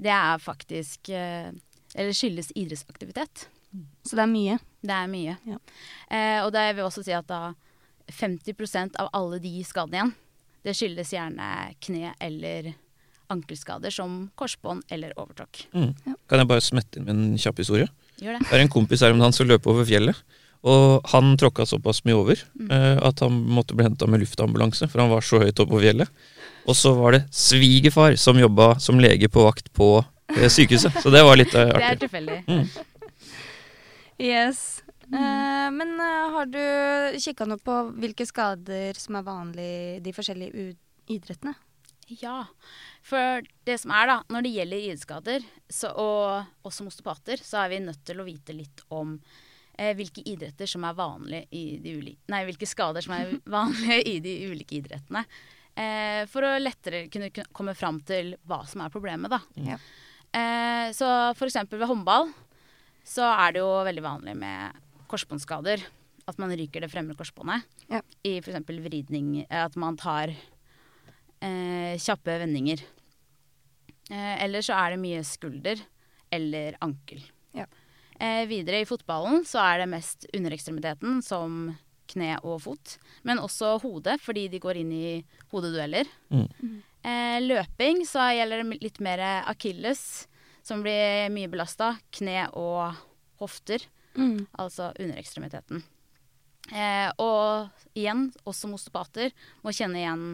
det 0.00 0.12
er 0.14 0.38
faktisk 0.40 1.10
eh, 1.12 1.50
Eller 1.94 2.14
skyldes 2.14 2.52
idrettsaktivitet. 2.54 3.48
Så 4.06 4.14
det 4.14 4.22
er 4.22 4.30
mye. 4.30 4.58
Det 4.82 4.94
er 4.94 5.08
mye. 5.10 5.32
Ja. 5.46 5.56
Eh, 6.06 6.38
og 6.44 6.52
det 6.54 6.62
vil 6.76 6.86
også 6.86 7.02
si 7.02 7.10
at 7.14 7.26
da 7.26 7.52
50% 8.10 8.94
av 9.02 9.10
alle 9.14 9.40
de 9.42 9.52
skadene 9.66 9.98
igjen, 9.98 10.12
det 10.66 10.74
skyldes 10.78 11.10
gjerne 11.14 11.48
kne- 11.82 12.14
eller 12.20 12.70
ankelskader 13.30 13.90
som 13.94 14.28
korsbånd 14.38 14.82
eller 14.90 15.14
overtråkk. 15.18 15.64
Mm. 15.74 15.90
Ja. 16.06 16.14
Kan 16.30 16.42
jeg 16.42 16.50
bare 16.50 16.64
smette 16.64 16.98
inn 16.98 17.06
med 17.06 17.16
en 17.16 17.38
kjapp 17.40 17.62
historie? 17.62 17.88
Gjør 18.20 18.38
det. 18.38 18.46
Det 18.48 18.58
er 18.58 18.64
en 18.64 18.72
kompis 18.72 19.02
her 19.04 19.14
om 19.14 19.22
dagen 19.22 19.36
som 19.36 19.48
løp 19.48 19.66
over 19.70 19.86
fjellet. 19.88 20.18
Og 20.70 21.06
han 21.08 21.32
tråkka 21.40 21.64
såpass 21.64 22.02
mye 22.04 22.18
over 22.18 22.36
eh, 22.42 22.98
at 23.00 23.22
han 23.24 23.38
måtte 23.48 23.76
bli 23.76 23.86
henta 23.86 24.06
med 24.10 24.20
luftambulanse, 24.20 24.90
for 24.92 25.00
han 25.00 25.12
var 25.12 25.24
så 25.24 25.40
høyt 25.40 25.62
oppe 25.62 25.72
på 25.72 25.84
fjellet. 25.86 26.10
Og 26.68 26.76
så 26.76 26.92
var 26.94 27.16
det 27.16 27.22
svigerfar 27.34 28.16
som 28.20 28.38
jobba 28.38 28.74
som 28.82 29.00
lege 29.00 29.28
på 29.32 29.44
vakt 29.46 29.72
på 29.76 29.92
eh, 30.36 30.48
sykehuset. 30.52 31.00
Så 31.02 31.12
det 31.12 31.22
var 31.26 31.38
litt 31.40 31.54
artig. 31.54 31.78
Det 31.80 31.88
er 31.88 32.00
tilfeldig. 32.04 32.38
Mm. 32.46 32.66
Yes. 34.20 34.82
Eh, 35.10 35.70
men 35.74 35.96
uh, 35.98 36.30
har 36.36 36.46
du 36.46 36.60
kikka 37.18 37.46
noe 37.48 37.58
på 37.64 37.78
hvilke 37.98 38.26
skader 38.28 38.98
som 39.00 39.16
er 39.18 39.26
vanlige 39.26 39.96
i 39.96 40.00
de 40.04 40.12
forskjellige 40.14 40.68
u- 40.68 41.14
idrettene? 41.16 41.56
Ja, 42.10 42.44
for 43.06 43.46
det 43.66 43.76
som 43.78 43.92
er 43.94 44.08
da, 44.10 44.16
når 44.34 44.42
det 44.42 44.52
gjelder 44.56 44.82
idrettsskader, 44.84 45.44
så, 45.70 45.92
og 45.94 46.66
også 46.66 46.80
som 46.80 46.90
osteopater, 46.90 47.42
så 47.42 47.62
er 47.62 47.70
vi 47.70 47.78
nødt 47.84 48.02
til 48.06 48.18
å 48.18 48.26
vite 48.26 48.54
litt 48.56 48.82
om 48.90 49.12
eh, 49.78 49.92
hvilke 49.98 50.24
idretter 50.26 50.70
som 50.70 50.86
er 50.88 50.98
vanlige 50.98 51.46
i 51.54 51.78
de 51.82 51.94
ulike 52.00 52.34
Nei, 52.34 52.42
hvilke 52.48 52.66
skader 52.66 53.06
som 53.06 53.14
er 53.14 53.36
vanlige 53.58 54.00
i 54.10 54.16
de 54.26 54.34
ulike 54.50 54.80
idrettene. 54.80 55.22
Eh, 55.80 56.22
for 56.28 56.44
å 56.44 56.52
lettere 56.60 57.06
kunne 57.12 57.30
komme 57.56 57.72
fram 57.78 58.00
til 58.04 58.34
hva 58.48 58.60
som 58.68 58.82
er 58.84 58.92
problemet, 58.92 59.32
da. 59.32 59.40
Ja. 59.56 59.78
Eh, 60.36 60.90
så 60.94 61.08
eksempel 61.48 61.80
ved 61.80 61.88
håndball 61.90 62.28
så 63.10 63.24
er 63.32 63.56
det 63.56 63.62
jo 63.62 63.70
veldig 63.88 64.04
vanlig 64.04 64.36
med 64.38 64.76
korsbåndskader. 65.10 65.82
At 66.28 66.38
man 66.38 66.52
ryker 66.54 66.84
det 66.84 66.90
fremre 66.92 67.16
korsbåndet. 67.18 67.64
Ja. 67.90 68.02
I 68.28 68.36
f.eks. 68.38 68.60
vridning. 68.84 69.40
eh, 69.48 69.64
At 69.64 69.74
man 69.80 69.96
tar 69.98 70.30
eh, 71.40 71.96
kjappe 71.98 72.36
vendinger. 72.44 72.82
Eh, 74.10 74.36
eller 74.44 74.62
så 74.62 74.76
er 74.76 74.94
det 74.94 75.02
mye 75.02 75.24
skulder 75.26 75.80
eller 76.30 76.76
ankel. 76.84 77.24
Ja. 77.56 77.64
Eh, 78.20 78.44
videre 78.46 78.82
i 78.82 78.86
fotballen 78.86 79.42
så 79.48 79.58
er 79.64 79.82
det 79.82 79.90
mest 79.96 80.26
underekstremiteten 80.36 81.22
som 81.24 81.72
kne 82.10 82.34
og 82.42 82.60
fot. 82.66 82.96
Men 83.26 83.40
også 83.42 83.76
hodet, 83.82 84.18
fordi 84.22 84.48
de 84.52 84.60
går 84.62 84.80
inn 84.82 84.90
i 84.92 85.12
hodedueller. 85.52 86.10
Mm. 86.34 86.82
Eh, 87.06 87.38
løping 87.44 88.02
så 88.08 88.26
gjelder 88.34 88.62
det 88.64 88.80
litt 88.82 89.00
mer 89.04 89.22
akilles, 89.50 90.02
som 90.66 90.82
blir 90.84 91.30
mye 91.32 91.50
belasta. 91.50 91.94
Kne 92.12 92.50
og 92.58 92.98
hofter, 93.40 93.86
Mm. 94.18 94.48
altså 94.58 94.90
underekstremiteten. 94.98 95.84
Eh, 96.74 97.10
og 97.22 97.70
igjen, 97.94 98.32
også 98.44 98.68
osteopater 98.74 99.30
må 99.62 99.70
kjenne 99.70 100.02
igjen 100.02 100.24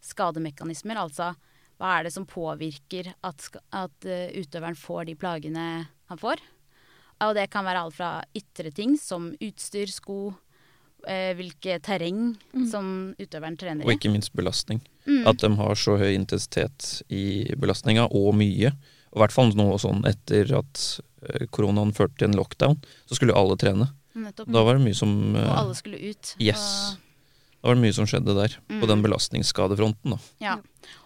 skademekanismer. 0.00 0.96
Altså 0.96 1.34
hva 1.80 1.94
er 1.98 2.06
det 2.06 2.12
som 2.12 2.26
påvirker 2.28 3.14
at, 3.24 3.46
at 3.72 4.08
uh, 4.08 4.28
utøveren 4.36 4.76
får 4.76 5.06
de 5.08 5.16
plagene 5.16 5.66
han 6.10 6.20
får. 6.20 6.42
Og 7.24 7.34
det 7.36 7.46
kan 7.52 7.64
være 7.64 7.86
alt 7.86 7.96
fra 7.96 8.10
ytre 8.36 8.72
ting 8.76 8.98
som 9.00 9.30
utstyr, 9.40 9.88
sko, 9.92 10.34
eh, 11.08 11.32
hvilke 11.38 11.78
terreng 11.84 12.36
som 12.70 13.14
utøveren 13.18 13.56
trener 13.60 13.84
i. 13.84 13.86
Og 13.88 13.94
ikke 13.96 14.10
minst 14.12 14.32
belastning. 14.36 14.80
Mm. 15.06 15.26
At 15.30 15.38
de 15.42 15.50
har 15.56 15.74
så 15.78 15.96
høy 16.00 16.12
intensitet 16.14 17.02
i 17.08 17.44
belastninga, 17.56 18.08
og 18.10 18.34
mye. 18.38 18.72
Og 19.10 19.18
I 19.18 19.22
hvert 19.24 19.34
fall 19.34 19.54
nå 19.58 19.68
sånn 19.82 20.04
etter 20.06 20.50
at 20.58 20.82
eh, 21.26 21.46
koronaen 21.50 21.92
førte 21.96 22.20
til 22.20 22.28
en 22.30 22.36
lockdown, 22.38 22.76
så 23.08 23.18
skulle 23.18 23.34
alle 23.36 23.56
trene. 23.60 23.90
Nettopp. 24.14 24.50
Da 24.50 24.64
var 24.66 24.76
det 24.78 24.84
mye 24.84 24.98
som 24.98 25.14
Og 25.34 25.38
eh, 25.40 25.54
alle 25.62 25.74
skulle 25.78 25.98
ut. 26.02 26.34
Yes. 26.42 26.66
Og, 26.96 27.06
Da 27.60 27.68
var 27.68 27.76
det 27.76 27.82
mye 27.84 27.92
som 27.96 28.06
skjedde 28.08 28.34
der, 28.34 28.54
på 28.68 28.78
Mm. 28.80 28.88
den 28.88 29.02
belastningsskadefronten. 29.04 30.10
da. 30.14 30.18
ja. 30.40 30.58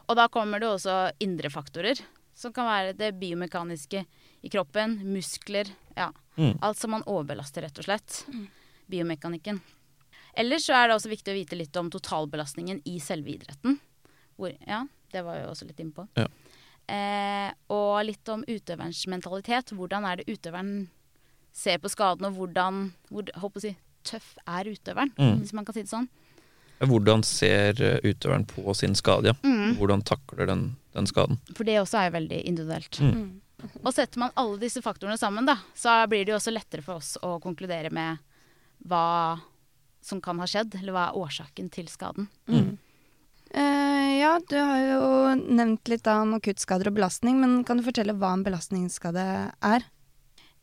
og 0.09 0.17
da 0.17 0.29
kommer 0.29 0.61
det 0.61 0.69
også 0.69 1.11
indre 1.19 1.51
faktorer, 1.51 1.99
som 2.35 2.53
kan 2.53 2.67
være 2.67 2.93
det 2.99 3.13
biomekaniske 3.19 4.05
i 4.45 4.49
kroppen, 4.53 5.01
muskler, 5.15 5.67
ja. 5.97 6.13
Mm. 6.37 6.59
Alt 6.63 6.79
som 6.79 6.91
man 6.91 7.03
overbelaster, 7.07 7.63
rett 7.63 7.79
og 7.79 7.85
slett. 7.87 8.25
Mm. 8.29 8.47
Biomekanikken. 8.91 9.61
Ellers 10.37 10.67
så 10.67 10.75
er 10.77 10.89
det 10.91 10.97
også 10.99 11.11
viktig 11.13 11.33
å 11.33 11.37
vite 11.37 11.59
litt 11.59 11.77
om 11.81 11.91
totalbelastningen 11.93 12.81
i 12.91 12.99
selve 13.03 13.31
idretten. 13.37 13.79
Hvor, 14.37 14.51
ja, 14.67 14.81
det 15.15 15.23
var 15.27 15.39
jeg 15.39 15.47
også 15.53 15.69
litt 15.69 15.81
inne 15.85 15.95
på. 15.95 16.07
Ja. 16.19 16.27
Eh, 16.91 17.53
og 17.73 18.03
litt 18.05 18.29
om 18.29 18.43
utøverens 18.49 19.07
mentalitet. 19.09 19.71
Hvordan 19.77 20.05
er 20.11 20.21
det 20.21 20.27
utøveren 20.35 20.89
ser 21.55 21.79
på 21.79 21.89
skaden, 21.93 22.27
og 22.27 22.35
hvordan 22.35 22.89
hvor, 23.13 23.31
håper 23.39 23.61
å 23.61 23.63
si, 23.63 23.77
tøff 24.05 24.35
er 24.45 24.67
utøveren, 24.75 25.13
Mm. 25.17 25.39
hvis 25.41 25.53
man 25.55 25.65
kan 25.65 25.75
si 25.77 25.83
det 25.87 25.93
sånn. 25.93 26.09
Hvordan 26.83 27.23
ser 27.25 27.79
eh, 27.81 28.01
utøveren 28.03 28.45
på 28.51 28.75
sin 28.75 28.95
skade? 28.99 29.31
Ja? 29.31 29.35
Mm. 29.47 29.77
Hvordan 29.79 30.03
takler 30.05 30.51
den, 30.51 30.77
den 30.93 31.07
skaden? 31.07 31.39
For 31.55 31.65
det 31.65 31.79
også 31.81 32.01
er 32.03 32.11
jo 32.11 32.17
veldig 32.19 32.41
individuelt. 32.51 32.99
Mm. 33.01 33.15
Mm. 33.15 33.71
Og 33.87 33.95
setter 33.95 34.19
man 34.21 34.35
alle 34.37 34.59
disse 34.61 34.83
faktorene 34.83 35.17
sammen, 35.17 35.47
da, 35.47 35.57
så 35.79 36.03
blir 36.11 36.27
det 36.27 36.35
jo 36.35 36.41
også 36.41 36.53
lettere 36.53 36.83
for 36.85 36.99
oss 37.01 37.15
å 37.23 37.39
konkludere 37.41 37.89
med 37.95 38.19
hva 38.85 39.39
som 40.05 40.21
kan 40.25 40.41
ha 40.43 40.49
skjedd, 40.49 40.77
eller 40.81 40.95
hva 40.95 41.09
er 41.09 41.19
årsaken 41.21 41.71
til 41.75 41.89
skaden. 41.91 42.29
Mm. 42.51 42.75
Uh, 43.55 44.11
ja, 44.19 44.33
du 44.51 44.57
har 44.59 44.81
jo 44.83 45.09
nevnt 45.41 45.91
litt 45.91 46.09
om 46.11 46.37
akuttskader 46.39 46.91
og 46.91 46.97
belastning, 46.97 47.39
men 47.43 47.61
kan 47.67 47.79
du 47.79 47.87
fortelle 47.87 48.17
hva 48.19 48.33
en 48.35 48.47
belastningsskade 48.47 49.27
er? 49.65 49.87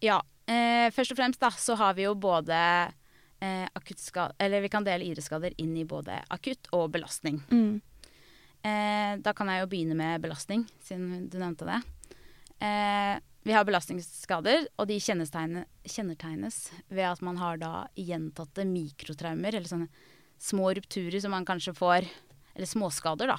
Ja, 0.04 0.20
uh, 0.22 0.88
først 0.96 1.16
og 1.16 1.22
fremst 1.22 1.44
da, 1.44 1.52
så 1.56 1.78
har 1.80 1.96
vi 1.98 2.08
jo 2.08 2.18
både 2.20 2.58
uh, 2.92 3.68
akuttskader 3.78 4.36
eller 4.44 4.66
vi 4.66 4.74
kan 4.74 4.88
dele 4.88 5.08
idrettsskader 5.08 5.56
inn 5.62 5.78
i 5.80 5.88
både 5.88 6.20
akutt 6.34 6.70
og 6.76 6.90
belastning. 6.98 7.40
Mm. 7.54 7.80
Eh, 8.62 9.18
da 9.26 9.34
kan 9.34 9.50
jeg 9.50 9.64
jo 9.64 9.70
begynne 9.72 9.98
med 9.98 10.22
belastning, 10.22 10.68
siden 10.86 11.26
du 11.32 11.40
nevnte 11.42 11.66
det. 11.66 11.80
Eh, 12.62 13.18
vi 13.44 13.54
har 13.56 13.66
belastningsskader, 13.66 14.68
og 14.78 14.88
de 14.88 15.00
kjennetegnes 15.02 16.58
ved 16.90 17.06
at 17.08 17.22
man 17.26 17.38
har 17.42 17.58
da 17.62 17.72
gjentatte 17.98 18.66
mikrotraumer, 18.70 19.56
eller 19.58 19.68
sånne 19.70 19.88
små 20.42 20.72
rupturer 20.78 21.20
som 21.22 21.32
man 21.34 21.46
kanskje 21.46 21.74
får, 21.78 22.06
eller 22.56 22.70
småskader 22.70 23.32
da, 23.34 23.38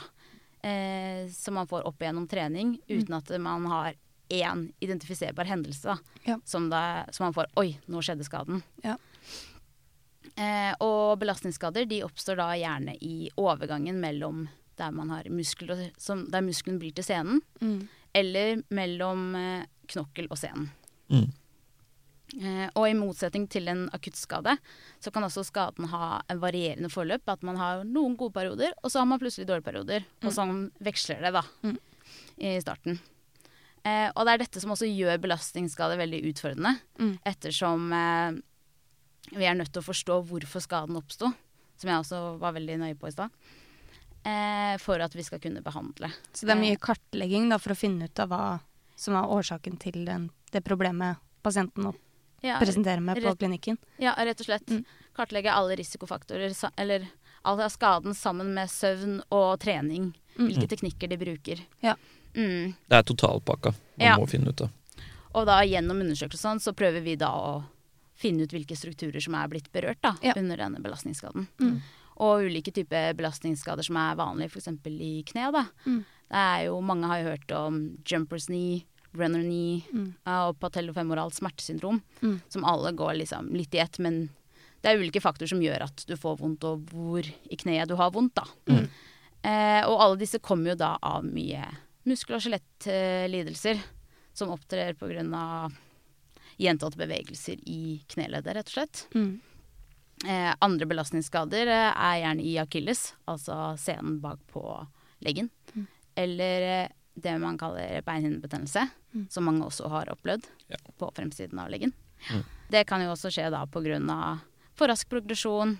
eh, 0.66 1.28
som 1.34 1.54
man 1.54 1.66
får 1.70 1.86
opp 1.86 2.02
gjennom 2.02 2.26
trening, 2.30 2.76
uten 2.88 3.14
at 3.18 3.30
man 3.42 3.66
har 3.70 3.94
én 4.32 4.72
identifiserbar 4.80 5.44
hendelse 5.50 5.84
da, 5.92 5.98
Ja. 6.24 6.38
som, 6.44 6.70
da, 6.70 7.04
som 7.12 7.26
man 7.26 7.34
får, 7.36 7.46
oi, 7.60 7.76
nå 7.86 8.00
skjedde 8.02 8.24
skaden. 8.24 8.62
Ja. 8.82 8.96
Eh, 10.36 10.72
og 10.80 11.18
belastningsskader 11.20 11.84
de 11.90 12.02
oppstår 12.06 12.38
da 12.40 12.50
gjerne 12.56 12.94
i 13.04 13.28
overgangen 13.36 13.98
mellom 14.00 14.46
der 14.80 14.90
man 14.94 15.10
har 15.12 15.26
muskler, 15.28 15.90
som, 16.00 16.24
der 16.32 16.40
muskelen 16.40 16.78
blir 16.80 16.94
til 16.96 17.04
senen, 17.04 17.42
Mm. 17.60 17.88
Eller 18.14 18.62
mellom 18.74 19.34
eh, 19.38 19.64
knokkel 19.92 20.28
og 20.30 20.38
senen. 20.40 20.68
Mm. 21.12 21.28
Eh, 22.32 22.68
og 22.80 22.86
i 22.88 22.94
motsetning 22.96 23.44
til 23.52 23.68
en 23.68 23.84
akuttskade, 23.92 24.54
så 25.02 25.12
kan 25.12 25.26
også 25.26 25.44
skaden 25.44 25.90
ha 25.92 26.22
en 26.32 26.40
varierende 26.40 26.88
forløp. 26.92 27.26
At 27.28 27.42
man 27.44 27.58
har 27.60 27.82
noen 27.84 28.16
gode 28.16 28.32
perioder, 28.36 28.72
og 28.82 28.92
så 28.92 29.02
har 29.02 29.08
man 29.10 29.20
plutselig 29.20 29.48
dårlige 29.50 29.68
perioder. 29.68 30.06
Og 30.24 30.32
sånn 30.32 30.70
veksler 30.80 31.20
det, 31.20 31.32
da, 31.36 31.42
Mm. 31.62 31.78
i 32.38 32.54
starten. 32.60 33.00
Eh, 33.84 34.08
og 34.14 34.24
det 34.24 34.32
er 34.32 34.38
dette 34.38 34.60
som 34.62 34.70
også 34.70 34.86
gjør 34.86 35.18
belastningsskade 35.20 35.98
veldig 35.98 36.22
utfordrende. 36.30 36.76
Mm. 36.98 37.18
Ettersom 37.26 37.92
eh, 37.92 38.40
vi 39.36 39.44
er 39.44 39.54
nødt 39.58 39.72
til 39.72 39.82
å 39.82 39.88
forstå 39.90 40.20
hvorfor 40.28 40.62
skaden 40.62 40.96
oppsto, 40.96 41.32
som 41.76 41.90
jeg 41.90 41.98
også 41.98 42.38
var 42.38 42.52
veldig 42.54 42.78
nøye 42.78 42.98
på 42.98 43.08
i 43.08 43.14
stad. 43.14 43.30
Eh, 44.24 44.76
for 44.78 45.00
at 45.02 45.14
vi 45.16 45.22
skal 45.26 45.40
kunne 45.42 45.62
behandle. 45.62 46.12
Så 46.32 46.46
det 46.46 46.52
er 46.54 46.60
mye 46.60 46.76
kartlegging 46.78 47.48
da, 47.50 47.58
for 47.58 47.72
å 47.74 47.76
finne 47.78 48.04
ut 48.06 48.20
av 48.22 48.28
hva 48.30 48.60
som 48.96 49.16
er 49.18 49.26
årsaken 49.34 49.78
til 49.82 50.04
den, 50.06 50.28
det 50.52 50.62
problemet 50.62 51.16
pasienten 51.42 51.92
Ja, 52.42 52.58
presenterer 52.60 53.00
med 53.02 53.16
på 53.18 53.22
rett- 53.32 53.38
klinikken. 53.38 53.78
Ja, 53.98 54.14
rett 54.18 54.38
og 54.40 54.46
slett. 54.46 54.66
Mm. 54.70 54.84
Kartlegge 55.14 55.50
alle 55.52 55.74
risikofaktorer, 55.76 56.54
eller 56.76 57.08
all 57.44 57.58
skaden 57.70 58.14
sammen 58.14 58.54
med 58.54 58.70
søvn 58.70 59.20
og 59.30 59.58
trening. 59.60 60.12
Mm. 60.38 60.46
Hvilke 60.48 60.68
teknikker 60.70 61.08
de 61.10 61.16
bruker. 61.18 61.60
Ja. 61.82 61.96
Mm. 62.34 62.74
Det 62.88 62.96
er 62.96 63.02
totalpakka 63.02 63.74
man 63.98 64.06
Ja. 64.06 64.16
må 64.16 64.28
finne 64.28 64.48
ut 64.50 64.60
av. 64.62 64.70
Og 65.34 65.46
da 65.46 65.60
gjennom 65.64 65.98
undersøkelsen 66.00 66.60
så 66.60 66.72
prøver 66.72 67.02
vi 67.02 67.16
da 67.16 67.28
å 67.28 67.64
finne 68.14 68.42
ut 68.44 68.50
hvilke 68.52 68.76
strukturer 68.76 69.20
som 69.20 69.34
er 69.34 69.48
blitt 69.48 69.72
berørt 69.72 70.00
da, 70.00 70.14
Ja. 70.22 70.32
under 70.36 70.56
denne 70.56 70.78
belastningsskaden. 70.80 71.48
Mm. 71.58 71.82
Og 72.22 72.44
ulike 72.46 72.70
typer 72.74 73.16
belastningsskader 73.18 73.82
som 73.86 73.96
er 73.98 74.14
vanlige, 74.20 74.52
f.eks. 74.52 74.68
i 74.86 75.24
kne. 75.26 75.48
Da. 75.56 75.64
Mm. 75.86 76.00
Det 76.32 76.42
er 76.46 76.60
jo, 76.68 76.76
mange 76.80 77.08
har 77.10 77.18
jo 77.22 77.30
hørt 77.32 77.54
om 77.58 77.80
jumpers 78.08 78.46
knee, 78.46 78.84
runner 79.12 79.42
knee 79.44 79.82
Mm. 79.92 80.14
og 80.24 80.58
patellofemoralt 80.62 81.34
smertesyndrom, 81.36 81.98
Mm. 82.22 82.40
som 82.48 82.64
alle 82.64 82.92
går 82.96 83.18
liksom 83.18 83.50
litt 83.52 83.74
i 83.74 83.78
ett. 83.82 83.98
Men 83.98 84.30
det 84.82 84.90
er 84.92 84.98
ulike 85.02 85.20
faktorer 85.20 85.48
som 85.48 85.60
gjør 85.60 85.82
at 85.82 86.04
du 86.06 86.14
får 86.16 86.38
vondt, 86.38 86.64
og 86.64 86.86
hvor 86.92 87.20
i 87.26 87.56
kneet 87.56 87.88
du 87.88 87.96
har 87.96 88.10
vondt. 88.10 88.34
da. 88.34 88.44
Mm. 88.68 88.88
Eh, 89.44 89.82
og 89.88 89.98
alle 90.00 90.16
disse 90.18 90.38
kommer 90.38 90.70
jo 90.70 90.74
da 90.76 90.96
av 91.02 91.24
mye 91.24 91.66
muskel- 92.06 92.36
og 92.36 92.42
skjelettlidelser 92.42 93.80
som 94.34 94.48
opptrer 94.50 94.94
pga. 94.94 95.70
gjentatte 96.58 96.96
bevegelser 96.96 97.58
i 97.66 98.02
kneleddet, 98.08 98.54
rett 98.54 98.68
og 98.68 98.72
slett. 98.76 99.06
Mm. 99.16 99.40
Eh, 100.28 100.54
andre 100.62 100.86
belastningsskader 100.86 101.66
eh, 101.66 101.92
er 101.92 102.18
gjerne 102.22 102.44
i 102.46 102.56
akilles, 102.62 103.12
altså 103.26 103.76
senen 103.80 104.20
bak 104.22 104.38
på 104.52 104.62
leggen. 105.24 105.48
Mm. 105.74 105.86
Eller 106.22 106.66
eh, 106.84 106.88
det 107.14 107.34
man 107.42 107.58
kaller 107.58 108.02
beinhinnebetennelse, 108.06 108.88
Mm. 109.12 109.26
som 109.28 109.44
mange 109.44 109.60
også 109.66 109.90
har 109.92 110.08
opplevd 110.08 110.46
Ja. 110.72 110.76
på 110.96 111.10
fremsiden 111.12 111.58
av 111.60 111.68
leggen. 111.68 111.90
Mm. 112.32 112.44
Det 112.70 112.86
kan 112.88 113.02
jo 113.02 113.10
også 113.12 113.28
skje 113.28 113.50
da 113.52 113.66
pga. 113.66 114.38
for 114.74 114.88
rask 114.88 115.06
progresjon, 115.10 115.78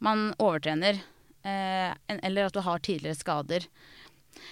man 0.00 0.34
overtrener, 0.40 0.98
eh, 1.44 1.94
eller 2.08 2.46
at 2.46 2.52
du 2.52 2.60
har 2.60 2.78
tidligere 2.80 3.14
skader. 3.14 3.66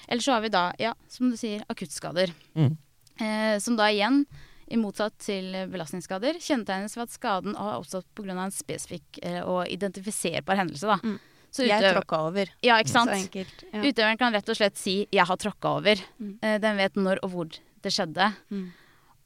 Eller 0.07 0.23
så 0.23 0.35
har 0.35 0.41
vi 0.43 0.49
da, 0.51 0.73
ja, 0.79 0.95
som 1.09 1.31
du 1.31 1.37
sier, 1.37 1.65
akuttskader. 1.69 2.33
Mm. 2.55 2.77
Eh, 3.19 3.59
som 3.59 3.75
da 3.77 3.89
igjen, 3.91 4.25
i 4.73 4.79
motsatt 4.81 5.19
til 5.21 5.53
belastningsskader, 5.73 6.39
kjennetegnes 6.41 6.97
ved 6.97 7.05
at 7.05 7.15
skaden 7.15 7.57
har 7.59 7.77
oppstått 7.77 8.09
pga. 8.17 8.33
en 8.33 8.55
spesifikk 8.55 9.21
eh, 9.23 9.43
og 9.43 9.67
identifiserbar 9.69 10.57
hendelse. 10.63 10.89
Da. 10.89 10.99
Mm. 11.03 11.19
Så 11.53 11.67
Jeg 11.69 11.85
tråkka 11.85 12.21
over. 12.31 12.49
Ja, 12.65 12.79
ikke 12.81 12.95
sant? 12.95 13.13
Så 13.13 13.19
enkelt. 13.19 13.65
Ja. 13.69 13.83
Utøveren 13.85 14.21
kan 14.21 14.33
rett 14.33 14.49
og 14.49 14.57
slett 14.57 14.79
si 14.81 15.07
'jeg 15.13 15.27
har 15.29 15.37
tråkka 15.37 15.69
over'. 15.77 16.01
Mm. 16.19 16.39
Eh, 16.41 16.59
den 16.59 16.77
vet 16.77 16.95
når 16.97 17.19
og 17.23 17.31
hvor 17.31 17.49
det 17.83 17.93
skjedde. 17.93 18.35
Mm. 18.51 18.73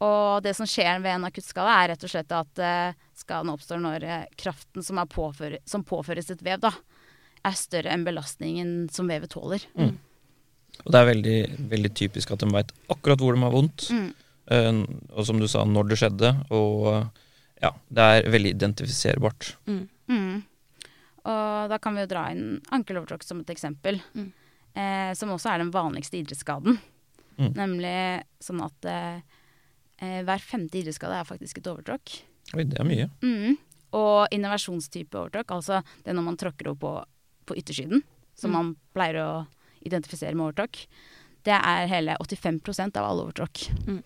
Og 0.00 0.42
det 0.42 0.56
som 0.56 0.66
skjer 0.66 1.00
ved 1.00 1.14
en 1.14 1.24
akuttskade, 1.24 1.70
er 1.70 1.88
rett 1.94 2.02
og 2.04 2.10
slett 2.10 2.32
at 2.32 2.58
eh, 2.58 2.92
skaden 3.14 3.48
oppstår 3.48 3.78
når 3.80 4.26
kraften 4.36 4.82
som, 4.82 4.98
er 4.98 5.06
påføre, 5.06 5.58
som 5.64 5.84
påføres 5.84 6.30
et 6.30 6.42
vev, 6.42 6.60
da, 6.60 6.72
er 7.44 7.52
større 7.52 7.92
enn 7.94 8.04
belastningen 8.04 8.90
som 8.90 9.06
vevet 9.06 9.30
tåler. 9.30 9.62
Og 10.84 10.92
det 10.92 11.00
er 11.00 11.14
veldig, 11.14 11.68
veldig 11.70 11.94
typisk 11.94 12.32
at 12.32 12.40
de 12.40 12.50
veit 12.52 12.72
akkurat 12.92 13.18
hvor 13.22 13.34
de 13.34 13.40
har 13.40 13.54
vondt, 13.54 13.90
Mm. 13.90 14.12
Eh, 14.50 14.82
og 15.12 15.26
som 15.26 15.40
du 15.40 15.48
sa, 15.50 15.64
når 15.64 15.88
det 15.90 15.98
skjedde. 16.00 16.32
Og 16.54 17.08
ja, 17.62 17.72
det 17.88 18.02
er 18.02 18.30
veldig 18.30 18.54
identifiserbart. 18.56 19.54
Mm. 19.66 19.84
Mm. 20.10 20.42
Og 21.26 21.70
da 21.72 21.78
kan 21.82 21.96
vi 21.96 22.04
jo 22.04 22.10
dra 22.10 22.28
inn 22.30 22.60
ankelovertråkk 22.74 23.24
som 23.26 23.40
et 23.42 23.50
eksempel. 23.54 23.98
Mm. 24.14 24.28
Eh, 24.76 25.12
som 25.16 25.32
også 25.32 25.54
er 25.54 25.64
den 25.64 25.72
vanligste 25.74 26.18
idrettsskaden. 26.20 26.78
Mm. 27.36 27.52
Nemlig 27.56 27.96
sånn 28.44 28.62
at 28.64 28.88
eh, 28.88 29.18
eh, 30.00 30.20
hver 30.26 30.42
femte 30.44 30.78
idrettsskade 30.80 31.16
er 31.18 31.28
faktisk 31.28 31.60
et 31.60 31.70
overtråkk. 31.72 32.18
Oi, 32.54 32.64
det 32.64 32.78
er 32.80 32.88
mye. 32.88 33.08
Mm. 33.24 33.56
Og 33.96 34.32
innovasjonstype 34.36 35.18
overtråkk, 35.18 35.56
altså 35.56 35.80
det 36.04 36.12
er 36.12 36.18
når 36.18 36.28
man 36.28 36.38
tråkker 36.40 36.70
opp 36.72 36.82
på, 36.84 36.92
på 37.48 37.56
yttersiden, 37.58 38.04
som 38.36 38.52
Mm. 38.52 38.56
man 38.56 38.72
pleier 38.92 39.20
å 39.22 39.30
identifisere 39.86 40.34
med 40.36 40.50
overtråkk, 40.50 40.84
det 41.46 41.56
er 41.56 41.86
hele 41.88 42.16
85% 42.20 42.96
av 43.00 43.08
alle 43.08 43.26
overtråkk. 43.26 43.62
Mm. 43.86 44.02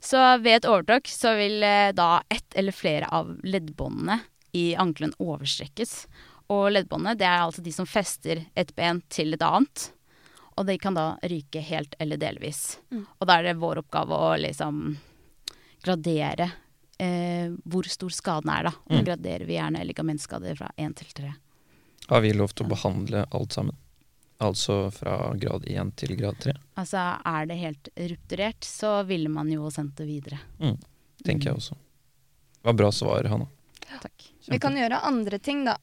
Så 0.00 0.20
ved 0.42 0.56
et 0.60 0.68
overtråkk 0.68 1.08
så 1.10 1.34
vil 1.38 1.62
eh, 1.66 1.90
da 1.92 2.22
ett 2.30 2.54
eller 2.54 2.72
flere 2.72 3.08
av 3.12 3.32
leddbåndene 3.42 4.20
i 4.52 4.74
ankelen 4.78 5.12
overstrekkes. 5.18 6.06
Og 6.54 6.70
leddbåndene 6.72 7.16
det 7.18 7.26
er 7.28 7.42
altså 7.42 7.62
de 7.64 7.72
som 7.74 7.86
fester 7.88 8.44
et 8.56 8.70
ben 8.78 9.02
til 9.12 9.34
et 9.34 9.42
annet. 9.42 9.90
Og 10.58 10.66
de 10.66 10.78
kan 10.78 10.94
da 10.96 11.12
ryke 11.22 11.60
helt 11.62 11.94
eller 12.02 12.18
delvis. 12.18 12.78
Mm. 12.90 13.04
Og 13.18 13.26
da 13.28 13.36
er 13.38 13.50
det 13.50 13.58
vår 13.60 13.82
oppgave 13.82 14.16
å 14.16 14.30
liksom 14.40 14.96
gradere 15.84 16.48
eh, 16.98 17.52
hvor 17.64 17.86
stor 17.86 18.10
skaden 18.10 18.50
er, 18.50 18.70
da. 18.70 18.72
Og 18.90 18.96
Mm. 18.98 19.04
graderer 19.06 19.46
vi 19.46 19.54
gjerne 19.58 19.84
ligamentskader 19.86 20.56
fra 20.58 20.70
én 20.78 20.94
til 20.98 21.06
tre. 21.14 21.34
Har 22.08 22.20
vi 22.24 22.32
lov 22.32 22.54
til 22.54 22.66
å 22.66 22.70
behandle 22.72 23.26
alt 23.30 23.52
sammen? 23.52 23.76
Altså 24.40 24.90
fra 24.94 25.34
grad 25.34 25.64
1 25.66 25.96
til 25.98 26.12
grad 26.16 26.36
3, 26.38 26.52
Altså 26.78 27.00
er 27.26 27.46
det 27.50 27.56
helt 27.58 27.88
rupturert, 27.98 28.62
så 28.64 29.00
ville 29.06 29.28
man 29.28 29.50
jo 29.50 29.66
sendt 29.74 29.96
det 29.98 30.06
videre. 30.06 30.38
tenker 31.24 31.50
jeg 31.50 31.56
også. 31.58 31.74
Det 31.74 32.64
var 32.70 32.72
bra 32.78 32.90
svar, 32.94 33.24
Hanna. 33.26 33.46
Takk. 34.00 34.28
Vi 34.48 34.58
kan 34.62 34.76
gjøre 34.78 35.00
andre 35.02 35.38
ting, 35.42 35.64
da. 35.66 35.76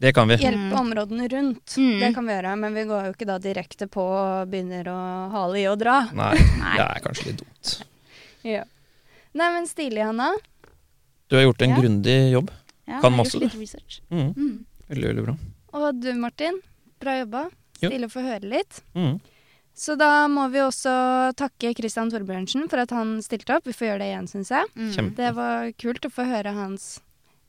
Det 0.00 0.14
kan 0.14 0.28
vi. 0.28 0.36
Hjelpe 0.36 0.70
Mm. 0.70 0.78
områdene 0.80 1.28
rundt. 1.28 1.74
Mm. 1.76 1.98
Det 2.00 2.14
kan 2.14 2.26
vi 2.26 2.32
gjøre, 2.32 2.56
men 2.58 2.74
vi 2.74 2.84
går 2.84 3.04
jo 3.04 3.12
ikke 3.12 3.26
da 3.26 3.38
direkte 3.38 3.86
på 3.90 4.00
og 4.00 4.48
begynner 4.48 4.84
å 4.88 5.30
hale 5.30 5.58
i 5.60 5.66
og 5.68 5.78
dra. 5.78 5.98
Nei, 6.14 6.34
Nei. 6.62 6.76
det 6.76 6.86
er 6.86 7.00
kanskje 7.04 7.26
litt 7.26 7.42
dumt. 7.42 7.82
Ja. 8.44 8.64
Nei, 9.34 9.50
men 9.52 9.66
stilig, 9.66 10.02
Hanna. 10.04 10.30
Du 11.28 11.36
har 11.36 11.42
gjort 11.44 11.62
en 11.62 11.70
Ja. 11.70 11.76
grundig 11.80 12.32
jobb. 12.32 12.50
Ja, 12.86 13.00
Kan 13.00 13.12
masse, 13.16 13.38
research. 13.38 14.00
Mm. 14.10 14.32
Mm. 14.34 14.64
Veldig, 14.88 15.06
veldig 15.10 15.24
bra. 15.26 15.36
Og 15.74 16.00
du, 16.00 16.14
Martin. 16.14 16.60
Bra 16.98 17.18
jobba. 17.20 17.50
Stilig 17.88 18.10
å 18.10 18.12
få 18.12 18.24
høre 18.24 18.50
litt. 18.50 18.82
Mm. 18.94 19.20
Så 19.80 19.94
da 19.96 20.26
må 20.28 20.48
vi 20.52 20.60
også 20.60 20.92
takke 21.38 21.72
Christian 21.78 22.10
Torbjørnsen 22.12 22.66
for 22.68 22.82
at 22.82 22.92
han 22.92 23.14
stilte 23.24 23.56
opp. 23.56 23.68
Vi 23.68 23.76
får 23.76 23.92
gjøre 23.92 24.02
det 24.02 24.10
igjen, 24.10 24.28
syns 24.28 24.50
jeg. 24.52 24.72
Mm. 24.76 25.12
Det 25.16 25.30
var 25.38 25.70
kult 25.80 26.04
å 26.04 26.12
få 26.12 26.26
høre 26.28 26.52
hans 26.56 26.90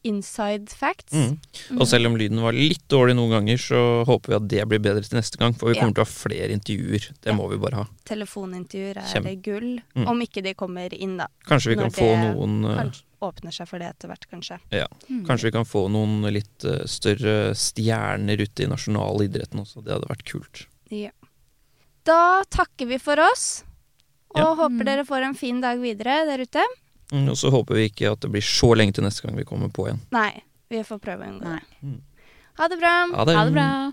inside 0.04 0.70
facts. 0.70 1.14
Mm. 1.14 1.38
Og 1.80 1.88
selv 1.88 2.08
om 2.08 2.16
lyden 2.18 2.40
var 2.42 2.54
litt 2.54 2.82
dårlig 2.90 3.14
noen 3.16 3.30
ganger, 3.36 3.58
så 3.62 3.82
håper 4.08 4.28
vi 4.34 4.36
at 4.36 4.48
det 4.48 4.64
blir 4.72 4.80
bedre 4.82 5.04
til 5.06 5.20
neste 5.20 5.38
gang. 5.38 5.54
For 5.54 5.70
vi 5.70 5.76
Ja. 5.76 5.82
kommer 5.84 5.94
til 5.94 6.04
å 6.04 6.08
ha 6.08 6.12
flere 6.12 6.50
intervjuer. 6.52 7.12
Det 7.22 7.30
Ja. 7.30 7.34
må 7.34 7.50
vi 7.50 7.58
bare 7.58 7.76
ha. 7.76 7.86
Telefonintervjuer 8.06 8.98
er 8.98 9.08
Kjem. 9.14 9.42
gull. 9.42 9.82
Mm. 9.96 10.08
Om 10.08 10.22
ikke 10.22 10.44
de 10.44 10.54
kommer 10.54 10.94
inn, 10.94 11.18
da. 11.18 11.28
Kanskje 11.46 11.68
vi 11.70 11.76
Når 11.76 11.82
kan 11.84 11.92
få 11.92 12.10
det 12.10 12.36
noen 12.36 12.66
eh, 12.66 12.92
åpner 13.22 13.52
seg 13.54 13.68
for 13.68 13.78
det 13.78 13.88
etter 13.90 14.08
hvert, 14.10 14.26
kanskje. 14.32 14.60
Ja, 14.72 14.88
Mm. 15.10 15.26
kanskje 15.28 15.44
vi 15.44 15.52
kan 15.52 15.66
få 15.66 15.90
noen 15.92 16.32
litt 16.34 16.66
eh, 16.66 16.86
større 16.86 17.54
stjerner 17.54 18.40
ute 18.42 18.64
i 18.64 18.68
nasjonalidretten 18.68 19.60
også. 19.62 19.84
Det 19.84 19.94
hadde 19.94 20.08
vært 20.10 20.24
kult. 20.26 20.66
Ja. 20.90 21.12
Da 22.04 22.42
takker 22.50 22.88
vi 22.88 22.98
for 22.98 23.16
oss. 23.20 23.64
Og 24.34 24.38
Ja. 24.42 24.56
håper 24.56 24.82
Mm. 24.82 24.86
dere 24.86 25.04
får 25.06 25.24
en 25.24 25.34
fin 25.36 25.62
dag 25.62 25.78
videre 25.80 26.26
der 26.26 26.40
ute. 26.40 26.64
Mm, 27.12 27.28
og 27.30 27.38
så 27.38 27.50
håper 27.52 27.76
vi 27.76 27.90
ikke 27.90 28.12
at 28.12 28.22
det 28.24 28.32
blir 28.32 28.46
så 28.46 28.74
lenge 28.74 28.96
til 28.96 29.04
neste 29.04 29.28
gang 29.28 29.38
vi 29.38 29.44
kommer 29.48 29.68
på 29.68 29.88
igjen. 29.90 30.00
Nei, 30.16 30.32
vi 30.72 30.84
får 30.88 31.02
prøve 31.04 31.28
å 31.28 31.34
unngå 31.34 31.44
Nei. 31.44 31.60
det. 31.60 31.88
Mm. 31.88 32.02
Ha 32.60 32.68
det 32.72 32.80
bra. 32.80 32.96
Ha 33.16 33.26
det. 33.26 33.36
Ha 33.36 33.46
det 33.46 33.54
bra. 33.54 33.92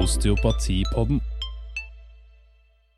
Osteopatipodden. 0.00 1.20